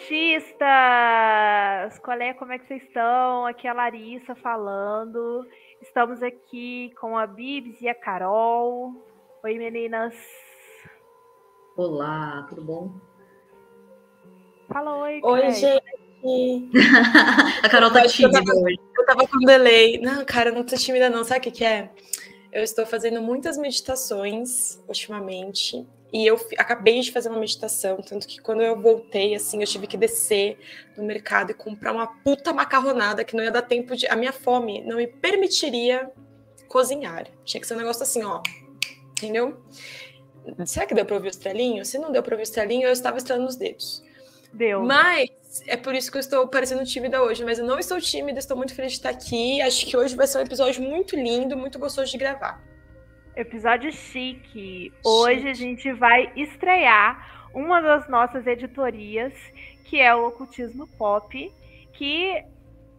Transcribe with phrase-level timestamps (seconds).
[0.00, 1.98] Fala, ocultistas!
[2.02, 3.46] Qual é, como é que vocês estão?
[3.46, 5.46] Aqui é a Larissa falando.
[5.82, 8.92] Estamos aqui com a Bibs e a Carol.
[9.44, 10.14] Oi, meninas.
[11.76, 12.92] Olá, tudo bom?
[14.72, 15.20] Fala oi.
[15.22, 16.70] Oi, gente.
[17.62, 18.78] a Carol tá tímida hoje.
[18.96, 19.98] Eu tava com delay.
[19.98, 21.24] Não, cara, eu não tô tímida, não.
[21.24, 21.90] Sabe o que, que é?
[22.52, 25.86] Eu estou fazendo muitas meditações ultimamente.
[26.12, 29.86] E eu acabei de fazer uma meditação, tanto que quando eu voltei, assim, eu tive
[29.86, 30.58] que descer
[30.96, 34.08] no mercado e comprar uma puta macarronada que não ia dar tempo de.
[34.08, 36.10] A minha fome não me permitiria
[36.66, 37.28] cozinhar.
[37.44, 38.42] Tinha que ser um negócio assim, ó.
[39.12, 39.62] Entendeu?
[40.66, 41.84] Será que deu pra ouvir o estrelinho?
[41.84, 44.02] Se não deu pra ouvir o estrelinho, eu estava estrelando os dedos.
[44.52, 44.82] Deu.
[44.82, 45.30] Mas
[45.66, 47.44] é por isso que eu estou parecendo tímida hoje.
[47.44, 49.60] Mas eu não estou tímida, estou muito feliz de estar aqui.
[49.60, 52.69] Acho que hoje vai ser um episódio muito lindo, muito gostoso de gravar.
[53.36, 54.92] Episódio chique.
[55.04, 59.32] Hoje a gente vai estrear uma das nossas editorias,
[59.84, 61.52] que é o Ocultismo Pop,
[61.92, 62.44] que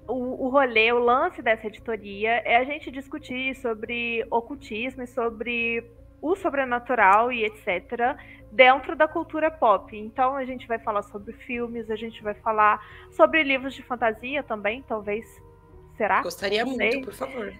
[0.07, 5.83] o, o rolê, o lance dessa editoria é a gente discutir sobre ocultismo e sobre
[6.21, 8.15] o sobrenatural e etc.
[8.51, 9.95] dentro da cultura pop.
[9.95, 12.79] Então a gente vai falar sobre filmes, a gente vai falar
[13.11, 15.25] sobre livros de fantasia também, talvez.
[15.97, 16.21] Será?
[16.21, 17.53] Gostaria muito, por favor.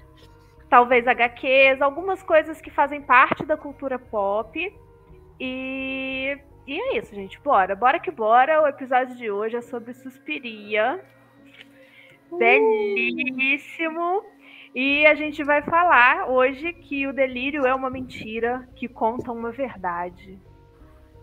[0.72, 4.74] Talvez HQs, algumas coisas que fazem parte da cultura pop.
[5.38, 7.38] E, e é isso, gente.
[7.42, 8.62] Bora, bora que bora.
[8.62, 11.04] O episódio de hoje é sobre Suspiria.
[12.32, 14.24] Belíssimo.
[14.74, 19.52] E a gente vai falar hoje que o delírio é uma mentira que conta uma
[19.52, 20.40] verdade.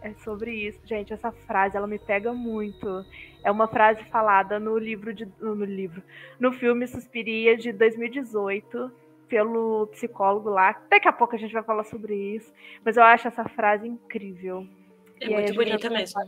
[0.02, 1.14] É sobre isso, gente.
[1.14, 3.02] Essa frase ela me pega muito.
[3.42, 6.02] É uma frase falada no livro de no livro,
[6.38, 10.80] no filme Suspiria de 2018 pelo psicólogo lá.
[10.90, 12.52] Daqui a pouco a gente vai falar sobre isso,
[12.84, 14.66] mas eu acho essa frase incrível.
[15.20, 16.20] É E a muito bonita mesmo.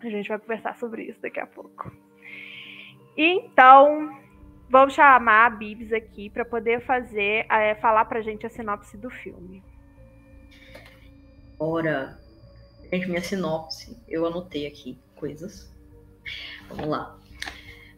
[0.00, 1.90] A gente vai conversar sobre isso daqui a pouco.
[3.16, 4.18] Então,
[4.68, 9.08] vamos chamar a Bibs aqui para poder fazer, é, falar pra gente a sinopse do
[9.08, 9.62] filme.
[11.58, 12.18] Ora,
[12.92, 13.96] gente, minha sinopse.
[14.08, 15.72] Eu anotei aqui coisas.
[16.68, 17.18] Vamos lá.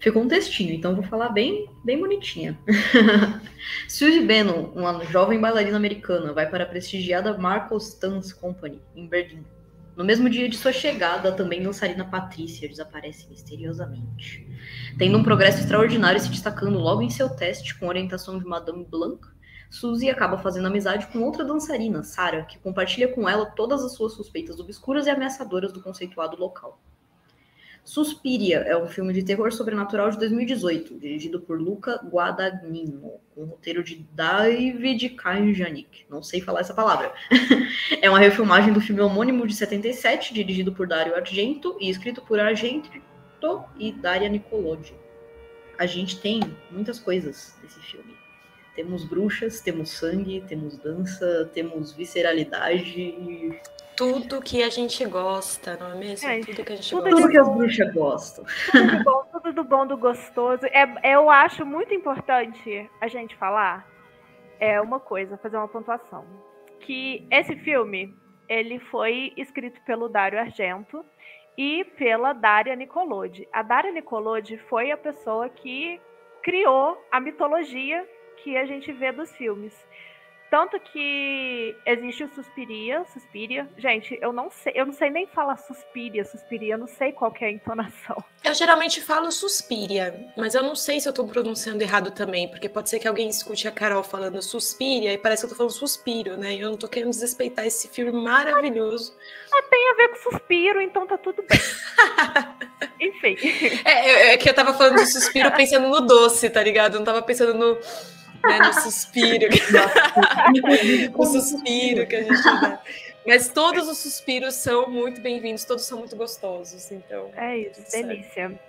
[0.06, 2.56] Ficou um textinho, então vou falar bem, bem bonitinha.
[3.88, 9.44] Suzy Bannon, uma jovem bailarina americana, vai para a prestigiada Marcos Dance Company, em Berlim.
[9.96, 14.46] No mesmo dia de sua chegada, também dançarina Patrícia desaparece misteriosamente.
[14.96, 18.84] Tendo um progresso extraordinário e se destacando logo em seu teste com orientação de Madame
[18.84, 19.26] Blanc,
[19.68, 24.12] Suzy acaba fazendo amizade com outra dançarina, Sarah, que compartilha com ela todas as suas
[24.12, 26.80] suspeitas obscuras e ameaçadoras do conceituado local.
[27.86, 33.44] Suspiria é um filme de terror sobrenatural de 2018, dirigido por Luca Guadagnino, com o
[33.44, 36.04] roteiro de David Kajanic.
[36.10, 37.14] Não sei falar essa palavra.
[38.02, 42.40] é uma refilmagem do filme homônimo de 77, dirigido por Dario Argento e escrito por
[42.40, 42.90] Argento
[43.78, 44.92] e Daria Nicolodi.
[45.78, 48.16] A gente tem muitas coisas desse filme.
[48.74, 53.60] Temos bruxas, temos sangue, temos dança, temos visceralidade,
[53.96, 56.28] Tudo que a gente gosta, não é mesmo?
[56.28, 57.16] É, tudo que a gente tudo gosta.
[57.16, 58.44] tudo que as bruxas gostam.
[58.70, 60.66] Tudo do bom, tudo do bom, do gostoso.
[60.66, 63.88] É, eu acho muito importante a gente falar
[64.60, 66.24] é uma coisa, fazer uma pontuação.
[66.80, 68.14] Que esse filme,
[68.48, 71.04] ele foi escrito pelo Dario Argento
[71.56, 73.48] e pela Daria Nicolodi.
[73.52, 76.00] A Daria Nicolodi foi a pessoa que
[76.42, 78.06] criou a mitologia
[78.42, 79.74] que a gente vê dos filmes.
[80.50, 83.68] Tanto que existe o Suspiria, Suspiria.
[83.76, 87.32] Gente, eu não sei, eu não sei nem falar Suspiria, Suspiria, eu não sei qual
[87.32, 88.22] que é a entonação.
[88.44, 92.68] Eu geralmente falo suspiria, mas eu não sei se eu tô pronunciando errado também, porque
[92.68, 95.72] pode ser que alguém escute a Carol falando suspiria e parece que eu tô falando
[95.72, 96.54] suspiro, né?
[96.54, 99.16] E eu não tô querendo desrespeitar esse filme maravilhoso.
[99.68, 101.58] Tem a ver com suspiro, então tá tudo bem.
[103.00, 103.36] Enfim.
[103.84, 106.94] É, é- é que eu tava falando de suspiro pensando no doce, tá ligado?
[106.94, 107.78] Eu não tava pensando no,
[108.44, 109.48] né, no suspiro.
[111.16, 112.80] o suspiro que a gente dá.
[113.26, 117.30] Mas todos os suspiros são muito bem-vindos, todos são muito gostosos, então.
[117.36, 118.06] É isso, tudo certo.
[118.06, 118.60] delícia.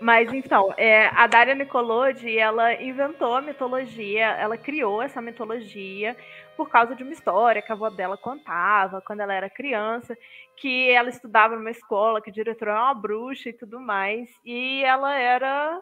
[0.00, 6.16] Mas então, é, a Daria Nicolodi, ela inventou a mitologia, ela criou essa mitologia
[6.56, 10.16] por causa de uma história que a avó dela contava quando ela era criança,
[10.56, 14.82] que ela estudava numa escola, que o diretor era uma bruxa e tudo mais, e
[14.84, 15.80] ela era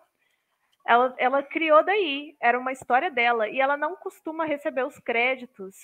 [0.87, 5.75] ela, ela criou daí, era uma história dela, e ela não costuma receber os créditos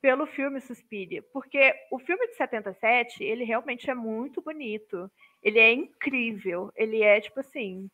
[0.00, 5.10] pelo filme Suspiria, porque o filme de 77, ele realmente é muito bonito,
[5.42, 7.88] ele é incrível, ele é, tipo assim,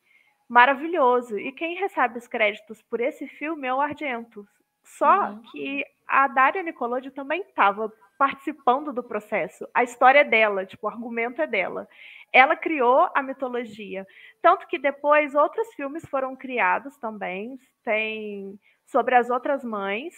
[0.49, 4.47] maravilhoso, e quem recebe os créditos por esse filme é o Argento,
[4.85, 5.43] só Uhum.
[5.53, 9.67] que a Daria Nicolodi também estava participando do processo.
[9.73, 11.89] A história é dela, tipo, o argumento é dela.
[12.33, 14.07] Ela criou a mitologia.
[14.43, 17.59] Tanto que depois outros filmes foram criados também.
[17.85, 20.15] Tem sobre as outras mães,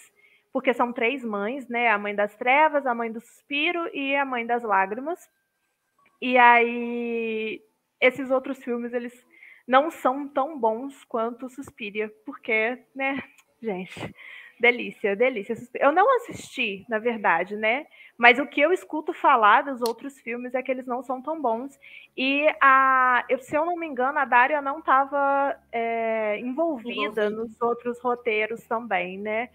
[0.52, 1.88] porque são três mães, né?
[1.90, 5.20] A mãe das trevas, a mãe do suspiro e a mãe das lágrimas.
[6.20, 7.62] E aí
[8.00, 9.12] esses outros filmes eles
[9.68, 13.22] não são tão bons quanto Suspiria, porque, né,
[13.62, 14.14] gente,
[14.60, 15.56] delícia, delícia.
[15.74, 17.86] Eu não assisti, na verdade, né?
[18.16, 21.40] Mas o que eu escuto falar dos outros filmes é que eles não são tão
[21.40, 21.78] bons.
[22.14, 27.60] E a, se eu não me engano, a Daria não estava é, envolvida, envolvida nos
[27.62, 29.48] outros roteiros também, né?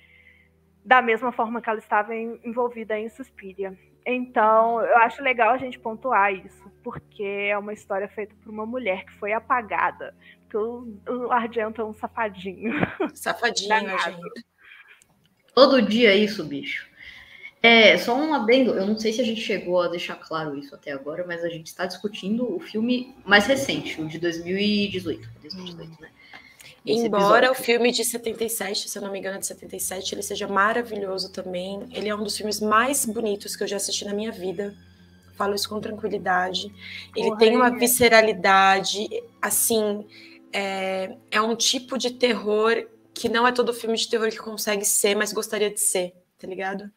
[0.84, 3.78] Da mesma forma que ela estava em, envolvida em Suspiria.
[4.04, 8.66] Então, eu acho legal a gente pontuar isso, porque é uma história feita por uma
[8.66, 10.16] mulher que foi apagada.
[10.42, 12.72] Porque o, o Argento é um safadinho.
[13.16, 13.69] Safadinho,
[14.00, 14.55] gente.
[15.56, 16.86] Todo dia é isso, bicho.
[17.63, 20.75] É, só um adendo, eu não sei se a gente chegou a deixar claro isso
[20.75, 25.28] até agora, mas a gente está discutindo o filme mais recente, o de 2018.
[25.42, 26.10] 2018 né?
[26.86, 30.48] Embora o filme de 77, se eu não me engano, é de 77, ele seja
[30.48, 31.88] maravilhoso também.
[31.92, 34.75] Ele é um dos filmes mais bonitos que eu já assisti na minha vida.
[35.36, 36.72] Falo isso com tranquilidade.
[37.16, 37.80] Ele Porra, tem uma é.
[37.80, 39.08] visceralidade,
[39.42, 40.06] assim,
[40.54, 42.86] é, é um tipo de terror
[43.16, 46.46] que não é todo filme de terror que consegue ser, mas gostaria de ser, tá
[46.46, 46.92] ligado?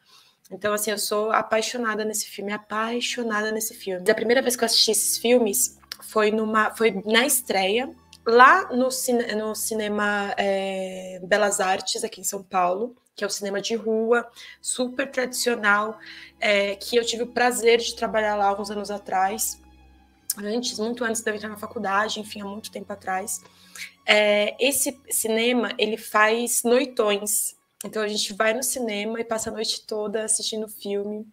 [0.50, 4.11] Então, assim, eu sou apaixonada nesse filme, apaixonada nesse filme.
[4.11, 7.94] A primeira vez que eu assisti esses filmes foi, numa, foi na estreia
[8.26, 13.31] lá no, cine, no cinema é, Belas Artes, aqui em São Paulo, que é o
[13.31, 14.26] cinema de rua,
[14.61, 15.99] super tradicional,
[16.41, 19.61] é, que eu tive o prazer de trabalhar lá alguns anos atrás,
[20.37, 23.43] antes, muito antes de eu entrar na faculdade, enfim, há muito tempo atrás.
[24.10, 29.52] É, esse cinema, ele faz noitões, então a gente vai no cinema e passa a
[29.52, 31.26] noite toda assistindo filme,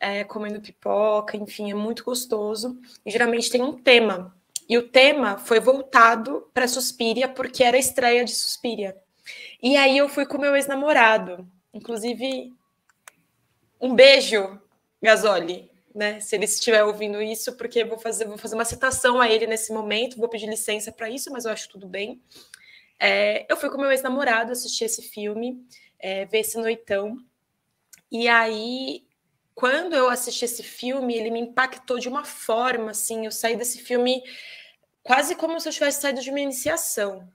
[0.00, 2.76] é, comendo pipoca, enfim, é muito gostoso.
[3.06, 4.36] E geralmente tem um tema
[4.68, 8.96] e o tema foi voltado para Suspiria, porque era a estreia de Suspiria.
[9.62, 11.48] E aí eu fui com meu ex-namorado.
[11.72, 12.52] Inclusive,
[13.80, 14.60] um beijo,
[15.02, 16.20] Gasoli, né?
[16.20, 19.72] Se ele estiver ouvindo isso, porque vou fazer, vou fazer uma citação a ele nesse
[19.72, 22.20] momento, vou pedir licença para isso, mas eu acho tudo bem.
[22.98, 25.64] É, eu fui com meu ex-namorado assistir esse filme,
[25.98, 27.16] é, ver esse noitão.
[28.10, 29.08] E aí
[29.58, 33.80] quando eu assisti esse filme, ele me impactou de uma forma, assim, eu saí desse
[33.80, 34.22] filme
[35.02, 37.28] quase como se eu tivesse saído de uma iniciação.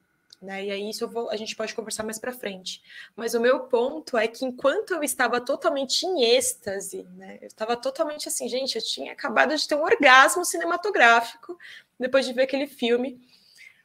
[0.43, 0.65] Né?
[0.65, 2.83] E aí isso vou, a gente pode conversar mais para frente.
[3.15, 7.39] Mas o meu ponto é que enquanto eu estava totalmente em êxtase, né?
[7.41, 11.57] Eu estava totalmente assim, gente, eu tinha acabado de ter um orgasmo cinematográfico
[11.97, 13.21] depois de ver aquele filme.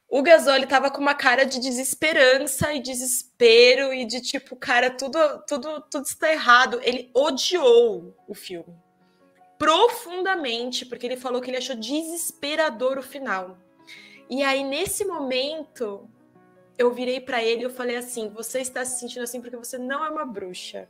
[0.09, 5.19] O Gasoli estava com uma cara de desesperança e desespero e de tipo, cara, tudo
[5.47, 6.81] tudo tudo está errado.
[6.83, 8.75] Ele odiou o filme
[9.59, 13.59] profundamente, porque ele falou que ele achou desesperador o final.
[14.31, 16.09] E aí, nesse momento,
[16.79, 19.77] eu virei para ele e eu falei assim: você está se sentindo assim porque você
[19.77, 20.89] não é uma bruxa.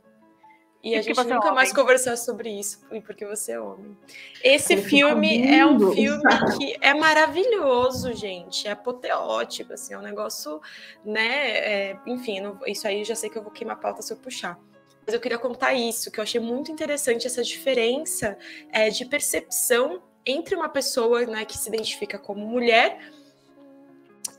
[0.81, 3.97] E, e a gente nunca é mais conversar sobre isso, porque você é homem.
[4.41, 6.23] Esse filme é um filme
[6.57, 8.65] que é maravilhoso, gente.
[8.65, 10.61] É apoteótico, assim, é um negócio,
[11.03, 11.57] né?
[11.57, 14.13] É, enfim, não, isso aí eu já sei que eu vou queimar a pauta se
[14.13, 14.57] eu puxar.
[15.05, 18.37] Mas eu queria contar isso, que eu achei muito interessante essa diferença
[18.71, 22.99] é, de percepção entre uma pessoa né, que se identifica como mulher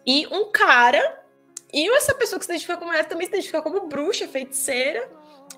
[0.07, 1.20] e um cara,
[1.73, 5.09] e essa pessoa que se identifica como mulher também se identifica como bruxa, feiticeira.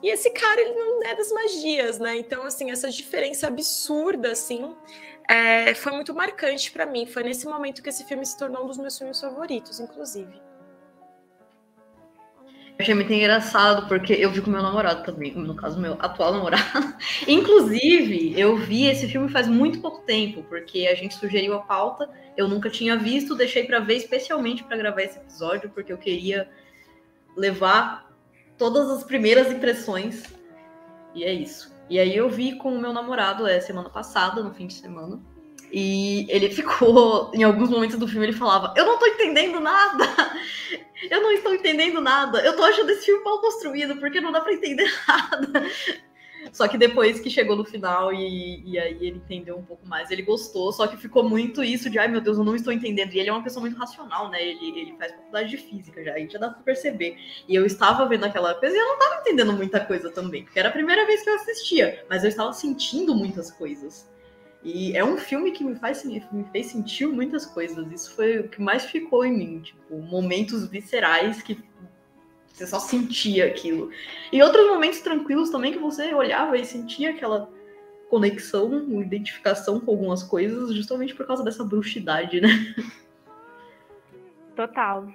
[0.03, 2.17] E esse cara, ele não é das magias, né?
[2.17, 4.75] Então, assim, essa diferença absurda, assim,
[5.29, 7.07] é, foi muito marcante para mim.
[7.07, 10.42] Foi nesse momento que esse filme se tornou um dos meus filmes favoritos, inclusive.
[12.83, 16.93] Achei muito engraçado, porque eu vi com meu namorado também, no caso, meu atual namorado.
[17.29, 22.11] Inclusive, eu vi esse filme faz muito pouco tempo, porque a gente sugeriu a pauta,
[22.37, 26.51] eu nunca tinha visto, deixei para ver especialmente para gravar esse episódio, porque eu queria
[27.37, 28.11] levar
[28.59, 30.25] todas as primeiras impressões.
[31.15, 31.73] E é isso.
[31.89, 35.21] E aí eu vi com o meu namorado é, semana passada, no fim de semana.
[35.73, 40.05] E ele ficou, em alguns momentos do filme, ele falava: Eu não tô entendendo nada!
[41.11, 42.41] Eu não estou entendendo nada!
[42.41, 45.67] Eu tô achando esse filme mal construído, porque não dá pra entender nada.
[46.53, 50.11] Só que depois que chegou no final e, e aí ele entendeu um pouco mais,
[50.11, 53.13] ele gostou, só que ficou muito isso de ai meu Deus, eu não estou entendendo.
[53.13, 54.43] E ele é uma pessoa muito racional, né?
[54.43, 57.17] Ele, ele faz faculdade de física já, aí já dá pra perceber.
[57.49, 60.59] E eu estava vendo aquela coisa e eu não estava entendendo muita coisa também, porque
[60.59, 64.12] era a primeira vez que eu assistia, mas eu estava sentindo muitas coisas.
[64.65, 67.91] E é um filme que me faz me fez sentir muitas coisas.
[67.91, 71.59] Isso foi o que mais ficou em mim, tipo, momentos viscerais que
[72.53, 73.91] Você só sentia aquilo.
[74.33, 77.51] E outros momentos tranquilos também que você olhava e sentia aquela
[78.09, 82.49] conexão, identificação com algumas coisas, justamente por causa dessa bruxidade, né?
[84.55, 85.09] Total.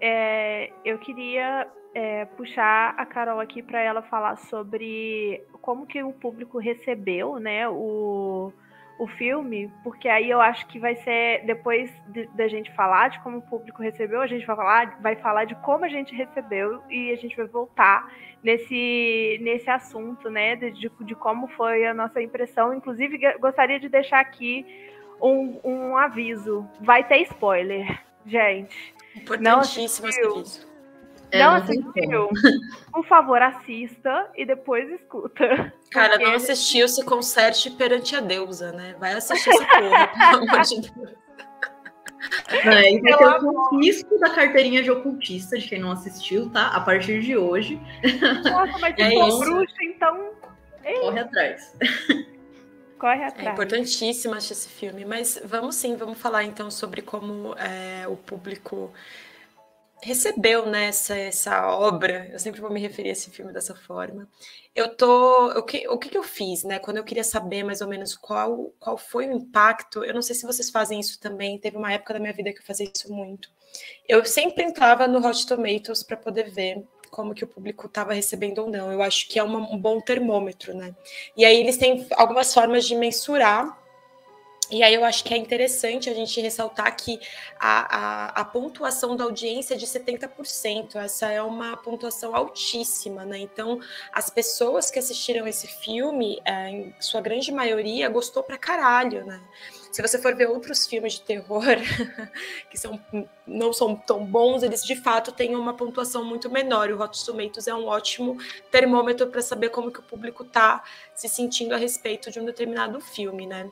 [0.00, 6.12] É, eu queria é, puxar a Carol aqui para ela falar sobre como que o
[6.12, 8.52] público recebeu, né, o,
[8.98, 11.90] o filme, porque aí eu acho que vai ser, depois
[12.34, 15.54] da gente falar de como o público recebeu, a gente vai falar, vai falar de
[15.56, 18.12] como a gente recebeu e a gente vai voltar
[18.42, 22.74] nesse, nesse assunto, né, de, de como foi a nossa impressão.
[22.74, 24.66] Inclusive, gostaria de deixar aqui
[25.22, 28.94] um, um aviso: vai ter spoiler, gente.
[29.14, 30.67] Importantíssimo esse aviso.
[31.30, 32.28] É, não assistiu?
[32.92, 35.72] Por favor, assista e depois escuta.
[35.90, 36.24] Cara, porque...
[36.24, 38.94] não assistiu, se conserte perante a deusa, né?
[38.98, 41.28] Vai assistir essa porra, pelo amor de Deus.
[42.48, 46.68] É, e vai ter o confisco da carteirinha de ocultista, de quem não assistiu, tá?
[46.68, 47.80] A partir de hoje.
[48.50, 50.30] Nossa, mas é se bruxa, então.
[51.00, 51.76] Corre atrás.
[52.98, 53.46] Corre atrás.
[53.46, 55.04] É importantíssimo assistir esse filme.
[55.04, 58.92] Mas vamos sim, vamos falar então sobre como é, o público
[60.02, 64.28] recebeu né, essa, essa obra, eu sempre vou me referir a esse filme dessa forma.
[64.74, 65.48] Eu tô.
[65.58, 66.78] O que, o que, eu fiz, né?
[66.78, 70.36] Quando eu queria saber mais ou menos qual, qual foi o impacto, eu não sei
[70.36, 73.12] se vocês fazem isso também, teve uma época da minha vida que eu fazia isso
[73.12, 73.50] muito.
[74.08, 78.58] Eu sempre entrava no Hot Tomatoes para poder ver como que o público estava recebendo
[78.58, 78.92] ou não.
[78.92, 80.94] Eu acho que é uma, um bom termômetro, né?
[81.36, 83.76] E aí eles têm algumas formas de mensurar
[84.70, 87.18] e aí eu acho que é interessante a gente ressaltar que
[87.58, 90.96] a, a, a, pontuação da audiência é de 70%.
[90.96, 93.38] Essa é uma pontuação altíssima, né?
[93.38, 93.80] Então,
[94.12, 99.40] as pessoas que assistiram esse filme, é, em sua grande maioria, gostou pra caralho, né?
[99.90, 101.64] Se você for ver outros filmes de terror
[102.70, 103.00] que são,
[103.46, 106.90] não são tão bons, eles de fato têm uma pontuação muito menor.
[106.90, 108.36] O Rotten Tomatoes é um ótimo
[108.70, 110.84] termômetro para saber como que o público está
[111.14, 113.70] se sentindo a respeito de um determinado filme, né?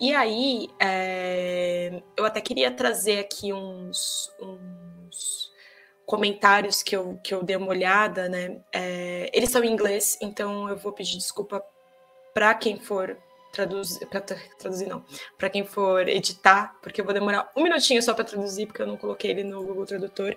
[0.00, 5.52] E aí, é, eu até queria trazer aqui uns, uns,
[6.06, 8.60] comentários que eu, que eu dei uma olhada, né?
[8.72, 11.62] É, eles são em inglês, então eu vou pedir desculpa
[12.34, 13.16] para quem for
[13.52, 15.04] traduzir, para traduzir não,
[15.38, 18.86] para quem for editar, porque eu vou demorar um minutinho só para traduzir, porque eu
[18.86, 20.36] não coloquei ele no Google Tradutor.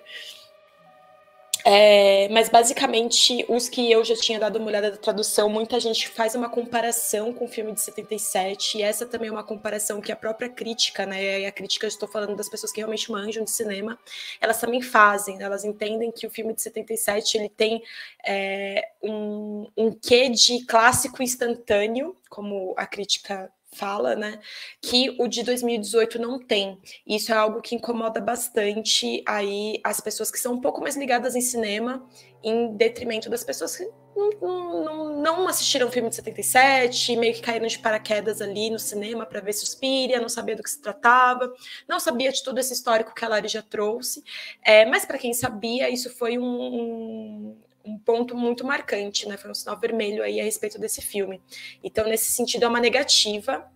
[1.66, 6.06] É, mas basicamente, os que eu já tinha dado uma olhada da tradução, muita gente
[6.08, 10.12] faz uma comparação com o filme de 77, e essa também é uma comparação que
[10.12, 11.40] a própria crítica, né?
[11.40, 13.98] E a crítica, eu estou falando das pessoas que realmente manjam de cinema,
[14.42, 17.82] elas também fazem, elas entendem que o filme de 77 ele tem
[18.26, 24.40] é, um, um quê de clássico instantâneo, como a crítica fala, né,
[24.80, 26.78] que o de 2018 não tem.
[27.06, 31.34] Isso é algo que incomoda bastante aí as pessoas que são um pouco mais ligadas
[31.34, 32.06] em cinema,
[32.42, 37.42] em detrimento das pessoas que não, não, não assistiram o filme de 77, meio que
[37.42, 41.52] caíram de paraquedas ali no cinema para ver Suspiria, não sabia do que se tratava,
[41.88, 44.22] não sabia de todo esse histórico que a Lari já trouxe,
[44.62, 49.36] é, mas para quem sabia, isso foi um, um um ponto muito marcante, né?
[49.36, 51.40] Foi um sinal vermelho aí a respeito desse filme.
[51.82, 53.70] Então, nesse sentido, é uma negativa,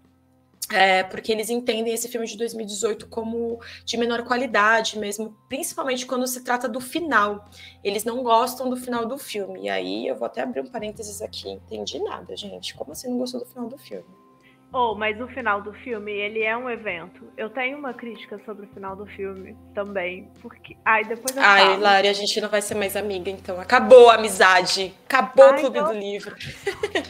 [0.73, 6.27] é, porque eles entendem esse filme de 2018 como de menor qualidade mesmo, principalmente quando
[6.27, 7.49] se trata do final.
[7.83, 9.63] Eles não gostam do final do filme.
[9.63, 12.75] E aí eu vou até abrir um parênteses aqui, entendi nada, gente.
[12.75, 14.28] Como assim não gostou do final do filme?
[14.71, 17.25] Oh, mas o final do filme, ele é um evento.
[17.39, 20.29] Eu tenho uma crítica sobre o final do filme também.
[20.43, 20.77] Porque.
[20.85, 21.81] Ai, depois eu Ai, falo.
[21.81, 23.59] Lari, a gente não vai ser mais amiga, então.
[23.59, 24.95] Acabou a amizade.
[25.07, 25.93] Acabou Ai, o Clube então...
[25.93, 26.37] do Livro.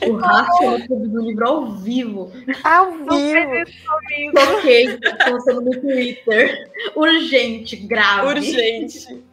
[0.06, 2.32] O Rafa é o Clube do Livro ao vivo.
[2.62, 3.52] Ao vivo.
[4.36, 4.98] Ok,
[5.28, 6.70] postando no Twitter.
[6.94, 8.28] Urgente, grave.
[8.28, 9.24] Urgente.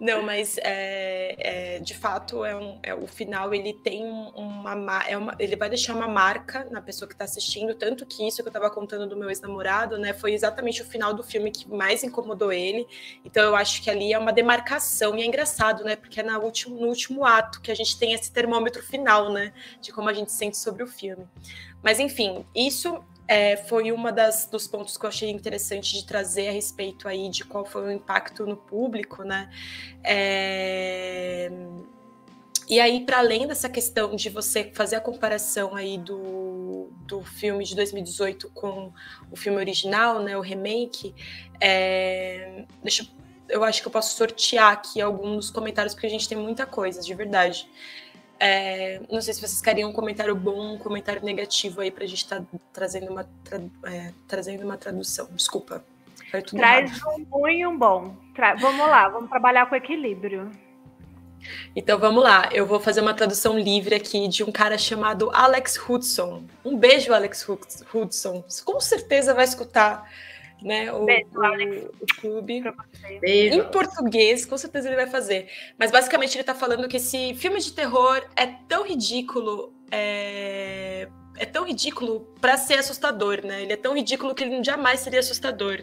[0.00, 5.14] Não, mas é, é, de fato é, um, é, o final ele tem uma, é
[5.14, 8.44] uma, ele vai deixar uma marca na pessoa que está assistindo, tanto que isso que
[8.44, 12.02] eu estava contando do meu ex-namorado, né, foi exatamente o final do filme que mais
[12.02, 12.86] incomodou ele.
[13.26, 16.40] Então eu acho que ali é uma demarcação e é engraçado, né, porque é no
[16.40, 19.52] último, no último ato que a gente tem esse termômetro final, né,
[19.82, 21.28] de como a gente sente sobre o filme.
[21.82, 26.48] Mas enfim, isso é, foi uma das dos pontos que eu achei interessante de trazer
[26.48, 29.48] a respeito aí de qual foi o impacto no público, né?
[30.02, 31.48] É...
[32.68, 37.64] E aí, para além dessa questão de você fazer a comparação aí do, do filme
[37.64, 38.92] de 2018 com
[39.30, 41.14] o filme original, né, o remake,
[41.60, 42.64] é...
[42.82, 43.06] deixa
[43.48, 47.00] eu acho que eu posso sortear aqui alguns comentários, porque a gente tem muita coisa,
[47.00, 47.68] de verdade.
[48.42, 52.06] É, não sei se vocês queriam um comentário bom, um comentário negativo aí para a
[52.06, 55.28] gente estar tá trazendo, uma tra é, trazendo uma tradução.
[55.32, 55.84] Desculpa.
[56.30, 57.16] Traz errado.
[57.18, 58.16] um bom e um bom.
[58.34, 60.50] Tra vamos lá, vamos trabalhar com equilíbrio.
[61.76, 65.78] Então vamos lá, eu vou fazer uma tradução livre aqui de um cara chamado Alex
[65.88, 66.44] Hudson.
[66.64, 67.46] Um beijo, Alex
[67.92, 68.44] Hudson.
[68.64, 70.10] Com certeza vai escutar
[70.62, 72.62] né, o, beijo, o, o clube.
[73.20, 73.54] Beijo.
[73.54, 75.48] Em português, com certeza ele vai fazer.
[75.78, 79.72] Mas basicamente ele está falando que esse filme de terror é tão ridículo.
[79.90, 81.08] É
[81.40, 83.62] é tão ridículo para ser assustador, né?
[83.62, 85.80] Ele é tão ridículo que ele jamais seria assustador.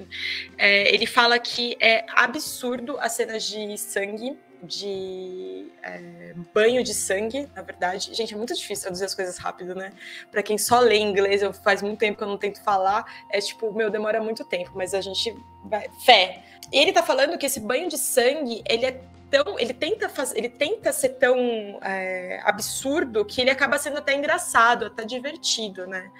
[0.56, 7.48] É, ele fala que é absurdo as cenas de sangue, de é, banho de sangue,
[7.56, 8.14] na verdade.
[8.14, 9.92] Gente, é muito difícil traduzir as coisas rápido, né?
[10.32, 13.40] Para quem só lê inglês, eu faz muito tempo que eu não tento falar, é
[13.40, 15.88] tipo, meu, demora muito tempo, mas a gente vai.
[16.06, 16.44] Fé.
[16.72, 20.38] E ele tá falando que esse banho de sangue, ele é tão, ele tenta fazer,
[20.38, 21.38] ele tenta ser tão
[21.82, 26.12] é, absurdo que ele acaba sendo até engraçado, até divertido, né?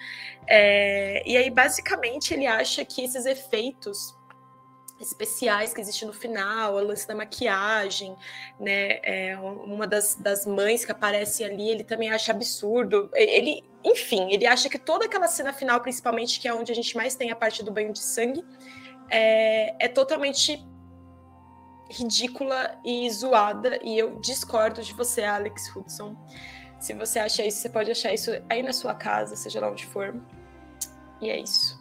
[0.48, 4.17] É, e aí basicamente ele acha que esses efeitos
[5.00, 8.16] especiais que existem no final, o lance da maquiagem,
[8.60, 9.00] né?
[9.04, 13.10] É, uma das, das mães que aparece ali, ele também acha absurdo.
[13.14, 16.96] Ele, enfim, ele acha que toda aquela cena final, principalmente, que é onde a gente
[16.96, 18.44] mais tem a parte do banho de sangue,
[19.10, 20.66] é, é totalmente
[21.90, 26.16] ridícula e zoada, e eu discordo de você, Alex Hudson.
[26.80, 29.86] Se você acha isso, você pode achar isso aí na sua casa, seja lá onde
[29.86, 30.16] for.
[31.22, 31.80] E é isso.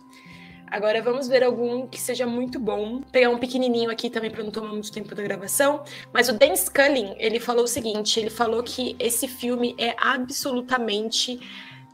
[0.70, 3.00] Agora vamos ver algum que seja muito bom.
[3.12, 5.82] Pegar um pequenininho aqui também para não tomar muito tempo da gravação.
[6.12, 11.40] Mas o Dan Scully, ele falou o seguinte: ele falou que esse filme é absolutamente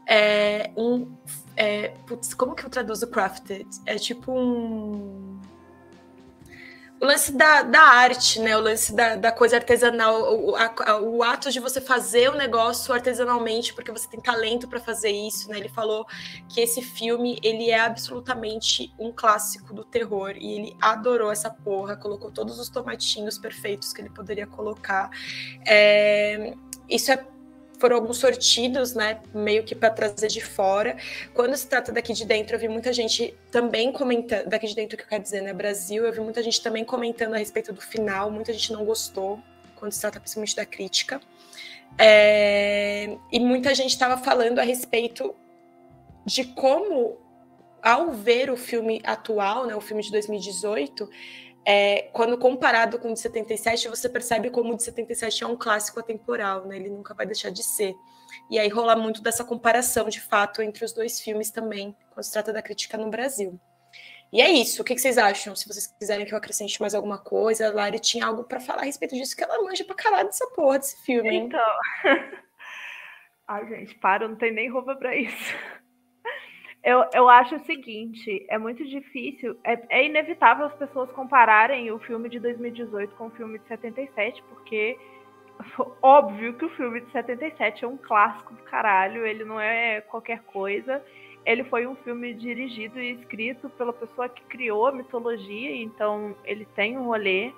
[0.07, 1.11] é, um.
[1.55, 3.67] É, putz, como que eu traduzo crafted?
[3.85, 5.39] É tipo um
[7.03, 8.55] o lance da, da arte, né?
[8.55, 12.93] O lance da, da coisa artesanal, o, a, o ato de você fazer o negócio
[12.93, 15.57] artesanalmente, porque você tem talento para fazer isso, né?
[15.57, 16.07] Ele falou
[16.47, 21.97] que esse filme ele é absolutamente um clássico do terror e ele adorou essa porra,
[21.97, 25.09] colocou todos os tomatinhos perfeitos que ele poderia colocar.
[25.67, 26.53] É,
[26.87, 27.32] isso é
[27.83, 30.95] foram alguns sortidos, né, meio que para trazer de fora.
[31.33, 34.95] Quando se trata daqui de dentro, eu vi muita gente também comentando, daqui de dentro
[34.95, 37.81] que eu quero dizer, né, Brasil, eu vi muita gente também comentando a respeito do
[37.81, 39.37] final, muita gente não gostou,
[39.75, 41.19] quando se trata principalmente da crítica.
[41.97, 45.35] É, e muita gente estava falando a respeito
[46.25, 47.17] de como,
[47.81, 51.09] ao ver o filme atual, né, o filme de 2018,
[51.65, 55.55] é, quando comparado com o de 77, você percebe como o de 77 é um
[55.55, 56.75] clássico atemporal, né?
[56.75, 57.95] Ele nunca vai deixar de ser.
[58.49, 62.31] E aí rola muito dessa comparação, de fato, entre os dois filmes também, quando se
[62.31, 63.59] trata da crítica no Brasil.
[64.31, 64.81] E é isso.
[64.81, 65.55] O que vocês acham?
[65.55, 68.81] Se vocês quiserem que eu acrescente mais alguma coisa, a Lari tinha algo para falar
[68.81, 71.29] a respeito disso, que ela manja pra caralho dessa porra desse filme.
[71.29, 71.45] Hein?
[71.45, 71.59] Então.
[73.47, 75.53] Ai, gente, para, não tem nem roupa para isso.
[76.83, 81.99] Eu, eu acho o seguinte, é muito difícil, é, é, inevitável as pessoas compararem o
[81.99, 84.97] filme de 2018 com o filme de 77, porque
[86.01, 90.41] óbvio que o filme de 77 é um clássico do caralho, ele não é qualquer
[90.43, 91.01] coisa.
[91.45, 96.65] Ele foi um filme dirigido e escrito pela pessoa que criou a mitologia, então ele
[96.73, 97.53] tem um rolê,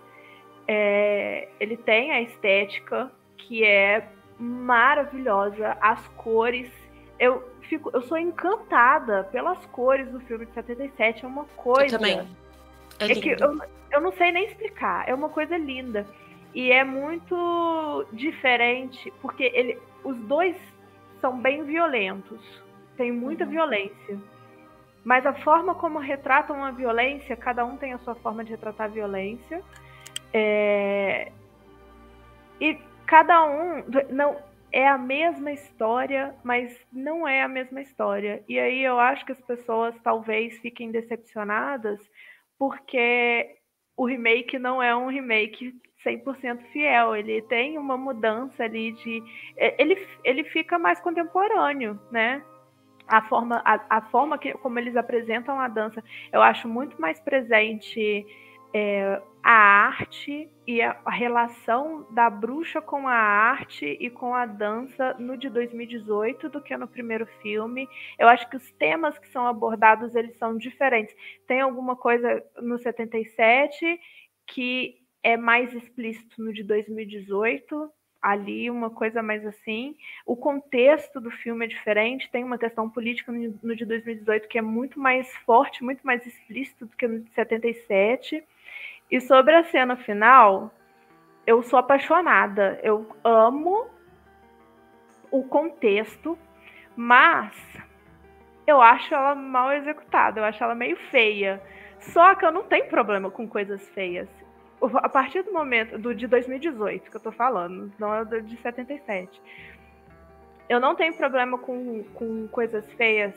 [0.68, 4.08] é, ele tem a estética que é
[4.40, 6.70] maravilhosa, as cores.
[7.20, 11.26] Eu, fico, eu sou encantada pelas cores do filme de 77.
[11.26, 11.96] É uma coisa.
[11.96, 12.28] Eu também.
[13.00, 13.60] É, é que eu,
[13.92, 15.08] eu não sei nem explicar.
[15.08, 16.06] É uma coisa linda.
[16.54, 20.56] E é muito diferente, porque ele, os dois
[21.20, 22.40] são bem violentos.
[22.96, 23.50] Tem muita uhum.
[23.50, 24.18] violência.
[25.04, 28.88] Mas a forma como retratam a violência, cada um tem a sua forma de retratar
[28.88, 29.62] a violência.
[30.34, 31.32] É...
[32.60, 33.84] E cada um.
[34.10, 34.38] Não,
[34.76, 38.44] é a mesma história, mas não é a mesma história.
[38.46, 41.98] E aí eu acho que as pessoas talvez fiquem decepcionadas
[42.60, 43.56] porque
[43.96, 45.74] o remake não é um remake
[46.06, 49.24] 100% fiel, ele tem uma mudança ali de
[49.56, 52.44] é, ele, ele fica mais contemporâneo, né?
[53.08, 57.18] A forma a, a forma que como eles apresentam a dança, eu acho muito mais
[57.22, 58.28] presente
[58.74, 65.14] é, a arte e a, relação da bruxa com a arte e com a dança
[65.20, 67.88] no de 2018 do que no primeiro filme.
[68.18, 71.16] Eu acho que os temas que são abordados eles são diferentes.
[71.46, 74.00] Tem alguma coisa no 77
[74.48, 79.96] que é mais explícito no de 2018, ali uma coisa mais assim.
[80.26, 84.62] O contexto do filme é diferente, tem uma questão política no de 2018 que é
[84.64, 88.44] muito mais forte, muito mais explícito do que no de 77.
[89.10, 90.72] E sobre a cena final,
[91.46, 92.80] eu sou apaixonada.
[92.82, 93.88] Eu amo
[95.32, 96.38] o contexto,
[96.96, 97.54] mas
[98.66, 101.62] eu acho ela mal executada, eu acho ela meio feia.
[102.00, 104.28] Só que eu não tenho problema com coisas feias.
[104.96, 108.58] a partir do momento do de 2018 que eu tô falando, não é do de
[108.58, 109.42] 77.
[110.68, 113.36] Eu não tenho problema com, com coisas feias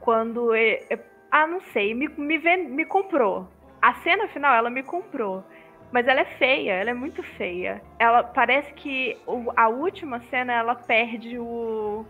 [0.00, 0.54] quando.
[0.54, 0.98] É,
[1.30, 3.46] ah, não sei, me, me, me comprou.
[3.80, 5.44] A cena final, ela me comprou.
[5.92, 7.82] Mas ela é feia, ela é muito feia.
[7.98, 9.16] Ela parece que
[9.56, 12.04] a última cena ela perde o.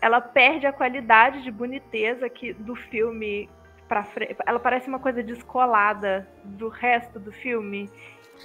[0.00, 3.48] Ela perde a qualidade de boniteza que, do filme
[3.88, 4.36] para frente.
[4.46, 7.90] Ela parece uma coisa descolada do resto do filme.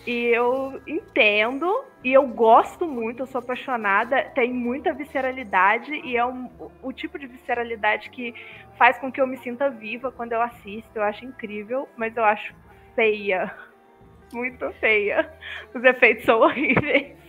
[0.05, 6.25] E eu entendo, e eu gosto muito, eu sou apaixonada, tem muita visceralidade, e é
[6.25, 6.49] um,
[6.81, 8.33] o tipo de visceralidade que
[8.77, 10.89] faz com que eu me sinta viva quando eu assisto.
[10.95, 12.55] Eu acho incrível, mas eu acho
[12.95, 13.53] feia.
[14.31, 15.31] Muito feia.
[15.73, 17.19] Os efeitos são horríveis.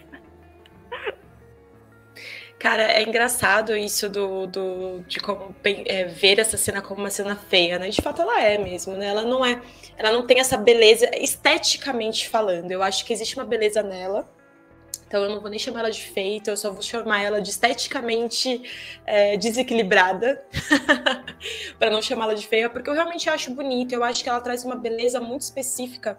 [2.60, 7.34] Cara, é engraçado isso do, do de como é, ver essa cena como uma cena
[7.34, 7.88] feia, né?
[7.88, 9.06] De fato, ela é mesmo, né?
[9.06, 9.58] Ela não é,
[10.00, 12.70] ela não tem essa beleza esteticamente falando.
[12.72, 14.26] Eu acho que existe uma beleza nela.
[15.06, 17.50] Então eu não vou nem chamar ela de feita, eu só vou chamar ela de
[17.50, 18.62] esteticamente
[19.04, 20.42] é, desequilibrada,
[21.78, 23.94] para não chamá-la de feia, porque eu realmente acho bonita.
[23.94, 26.18] Eu acho que ela traz uma beleza muito específica,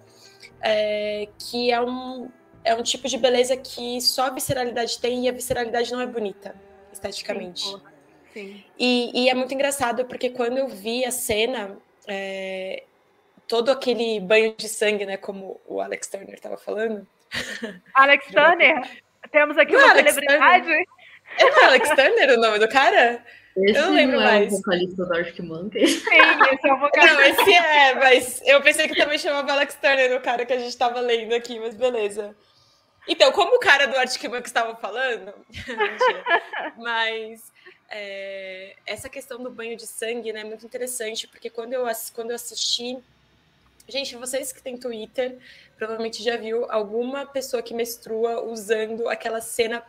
[0.61, 2.29] é, que é um,
[2.63, 6.05] é um tipo de beleza que só a visceralidade tem e a visceralidade não é
[6.05, 6.53] bonita
[6.93, 7.63] esteticamente.
[7.63, 7.81] Sim,
[8.31, 8.63] Sim.
[8.77, 12.83] E, e, é muito engraçado porque quando eu vi a cena, é,
[13.51, 17.05] todo aquele banho de sangue, né, como o Alex Turner estava falando.
[17.93, 18.81] Alex Turner?
[19.29, 20.63] Temos aqui não uma Alex celebridade.
[20.63, 20.85] Turner.
[21.37, 23.21] É Alex Turner o nome do cara?
[23.57, 24.53] Esse eu não lembro não é mais.
[24.53, 26.01] o vocalista do Arctic Monkeys.
[26.01, 26.17] Sim,
[26.53, 27.13] esse é o vocalista.
[27.13, 30.57] Não, esse é, mas eu pensei que também chamava Alex Turner o cara que a
[30.57, 32.33] gente estava lendo aqui, mas beleza.
[33.05, 35.33] Então, como o cara do Arctic Monkeys estava falando,
[36.79, 37.51] mas
[37.89, 41.83] é, essa questão do banho de sangue né, é muito interessante, porque quando eu,
[42.13, 42.97] quando eu assisti.
[43.87, 45.37] Gente, vocês que têm Twitter,
[45.77, 49.83] provavelmente já viu alguma pessoa que menstrua usando aquela cena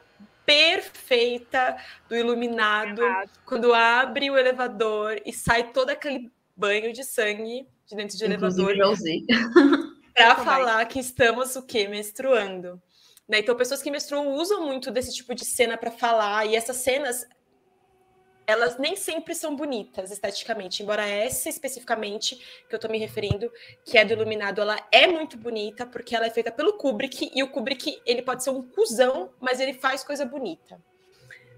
[0.44, 1.76] perfeita
[2.08, 3.02] do iluminado,
[3.44, 8.70] quando abre o elevador e sai todo aquele banho de sangue de dentro do Inclusive,
[8.70, 8.76] elevador.
[8.76, 9.24] Já usei.
[10.14, 11.88] Para falar que estamos o quê?
[11.88, 12.80] Menstruando.
[13.28, 13.38] Né?
[13.38, 17.26] Então, pessoas que menstruam usam muito desse tipo de cena para falar, e essas cenas
[18.52, 22.36] elas nem sempre são bonitas esteticamente, embora essa especificamente
[22.68, 23.50] que eu estou me referindo,
[23.84, 27.42] que é do Iluminado, ela é muito bonita porque ela é feita pelo Kubrick e
[27.42, 30.80] o Kubrick ele pode ser um cuzão, mas ele faz coisa bonita.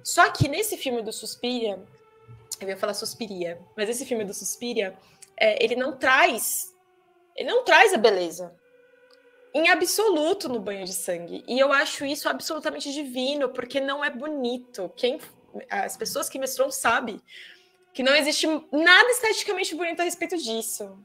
[0.02, 1.83] Só que nesse filme do Suspiria,
[2.61, 4.96] eu ia falar Suspiria, mas esse filme do Suspiria,
[5.37, 6.74] é, ele não traz,
[7.37, 8.54] ele não traz a beleza
[9.54, 11.44] em absoluto no banho de sangue.
[11.46, 14.92] E eu acho isso absolutamente divino, porque não é bonito.
[14.96, 15.18] Quem
[15.70, 17.20] as pessoas que menstruam sabem
[17.92, 20.98] que não existe nada esteticamente bonito a respeito disso.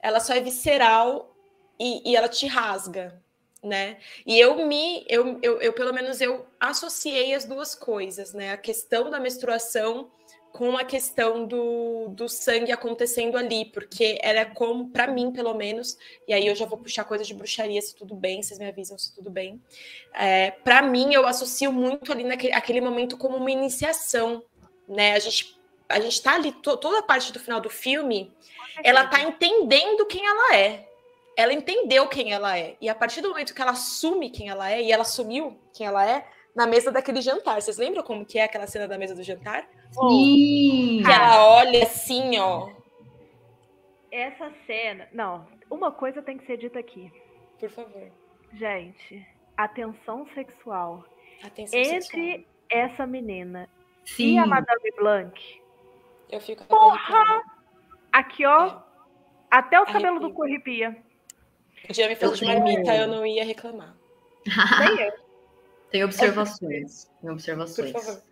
[0.00, 1.36] Ela só é visceral
[1.78, 3.22] e, e ela te rasga,
[3.62, 3.98] né?
[4.26, 8.52] E eu me, eu, eu, eu, pelo menos eu associei as duas coisas, né?
[8.52, 10.10] A questão da menstruação
[10.52, 15.96] com a questão do, do sangue acontecendo ali, porque era como, para mim, pelo menos,
[16.26, 18.98] e aí eu já vou puxar coisa de bruxaria, se tudo bem, vocês me avisam
[18.98, 19.62] se tudo bem.
[20.12, 24.42] É, para mim, eu associo muito ali naquele aquele momento como uma iniciação,
[24.88, 25.12] né?
[25.12, 25.58] A gente,
[25.88, 28.32] a gente tá ali, to, toda a parte do final do filme,
[28.82, 30.88] ela tá entendendo quem ela é.
[31.36, 32.76] Ela entendeu quem ela é.
[32.80, 35.86] E a partir do momento que ela assume quem ela é, e ela assumiu quem
[35.86, 37.60] ela é, na mesa daquele jantar.
[37.60, 39.68] Vocês lembram como que é aquela cena da mesa do jantar?
[39.90, 41.02] Sim!
[41.04, 42.70] Que ela olha assim, ó.
[44.10, 45.08] Essa cena.
[45.12, 47.12] Não, uma coisa tem que ser dita aqui.
[47.58, 48.10] Por favor.
[48.52, 51.04] Gente, atenção sexual.
[51.42, 52.44] Atenção Entre sexual.
[52.70, 53.68] essa menina
[54.04, 54.34] Sim.
[54.34, 55.60] e a Madame Blanc.
[56.30, 57.42] Eu fico Porra!
[58.12, 58.66] Aqui, ó.
[58.66, 58.76] É.
[59.50, 60.20] Até cabelos Arrepio.
[60.28, 60.96] do cu arrepia.
[61.86, 63.96] Podia me fazer de marmita, eu não ia reclamar.
[64.46, 65.12] Nem eu.
[65.90, 67.04] Tem observações.
[67.04, 67.92] Tem Por observações.
[67.92, 68.30] favor.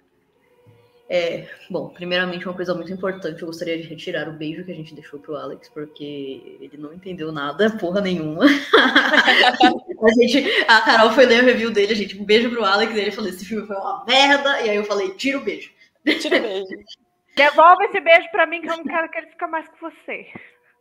[1.10, 4.74] É, bom, primeiramente, uma coisa muito importante, eu gostaria de retirar o beijo que a
[4.74, 8.44] gente deixou pro Alex, porque ele não entendeu nada, porra nenhuma.
[10.04, 12.94] a, gente, a Carol foi ler o review dele, a gente, um beijo pro Alex,
[12.94, 15.72] e ele falou: esse filme foi uma merda, e aí eu falei: tira o beijo.
[16.20, 16.66] Tira o beijo.
[17.34, 20.26] Devolve esse beijo pra mim que eu não quero que ele fique mais com você.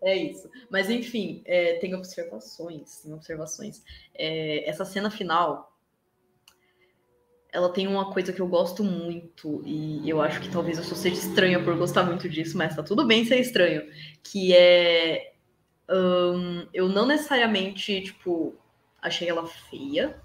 [0.04, 0.50] É isso.
[0.70, 3.82] Mas enfim, é, tem observações, tem observações.
[4.14, 5.72] É, essa cena final,
[7.58, 10.94] ela tem uma coisa que eu gosto muito, e eu acho que talvez eu só
[10.94, 13.82] seja estranha por gostar muito disso, mas tá tudo bem ser estranho,
[14.24, 15.34] que é...
[16.72, 18.54] eu não necessariamente, tipo,
[19.02, 20.22] achei ela feia.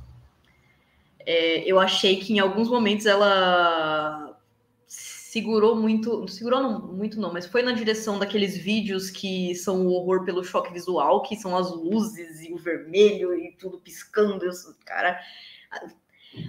[1.25, 4.39] É, eu achei que em alguns momentos ela
[4.87, 9.93] segurou muito, segurou não, muito não, mas foi na direção daqueles vídeos que são o
[9.93, 14.77] horror pelo choque visual, que são as luzes e o vermelho e tudo piscando, isso,
[14.85, 15.19] cara.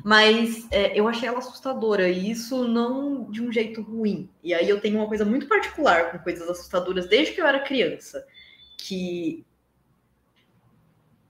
[0.04, 4.30] Mas é, eu achei ela assustadora, e isso não de um jeito ruim.
[4.43, 7.60] E aí eu tenho uma coisa muito particular com coisas assustadoras desde que eu era
[7.60, 8.26] criança,
[8.78, 9.46] que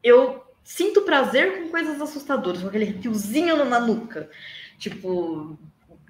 [0.04, 4.30] eu sinto prazer com coisas assustadoras, com aquele fiozinho na nuca.
[4.78, 5.58] Tipo,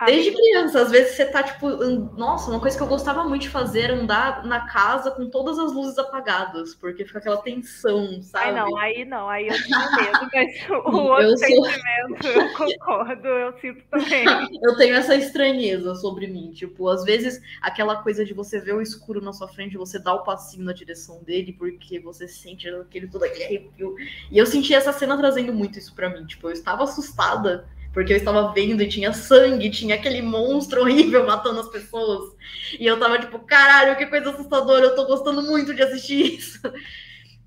[0.05, 1.69] Desde criança, às vezes você tá tipo,
[2.17, 5.57] nossa, uma coisa que eu gostava muito de fazer era andar na casa com todas
[5.59, 8.47] as luzes apagadas, porque fica aquela tensão, sabe?
[8.47, 12.31] Ai, não, aí não, aí eu tinha medo, mas o outro eu sentimento, sou...
[12.31, 14.25] eu concordo, eu sinto também.
[14.63, 18.81] eu tenho essa estranheza sobre mim, tipo, às vezes aquela coisa de você ver o
[18.81, 23.07] escuro na sua frente, você dá o passinho na direção dele, porque você sente aquele
[23.07, 23.95] todo aquele arrepio.
[24.31, 28.11] E eu senti essa cena trazendo muito isso para mim, tipo, eu estava assustada porque
[28.11, 32.35] eu estava vendo e tinha sangue, tinha aquele monstro horrível matando as pessoas.
[32.79, 36.59] E eu tava tipo, caralho, que coisa assustadora, eu tô gostando muito de assistir isso.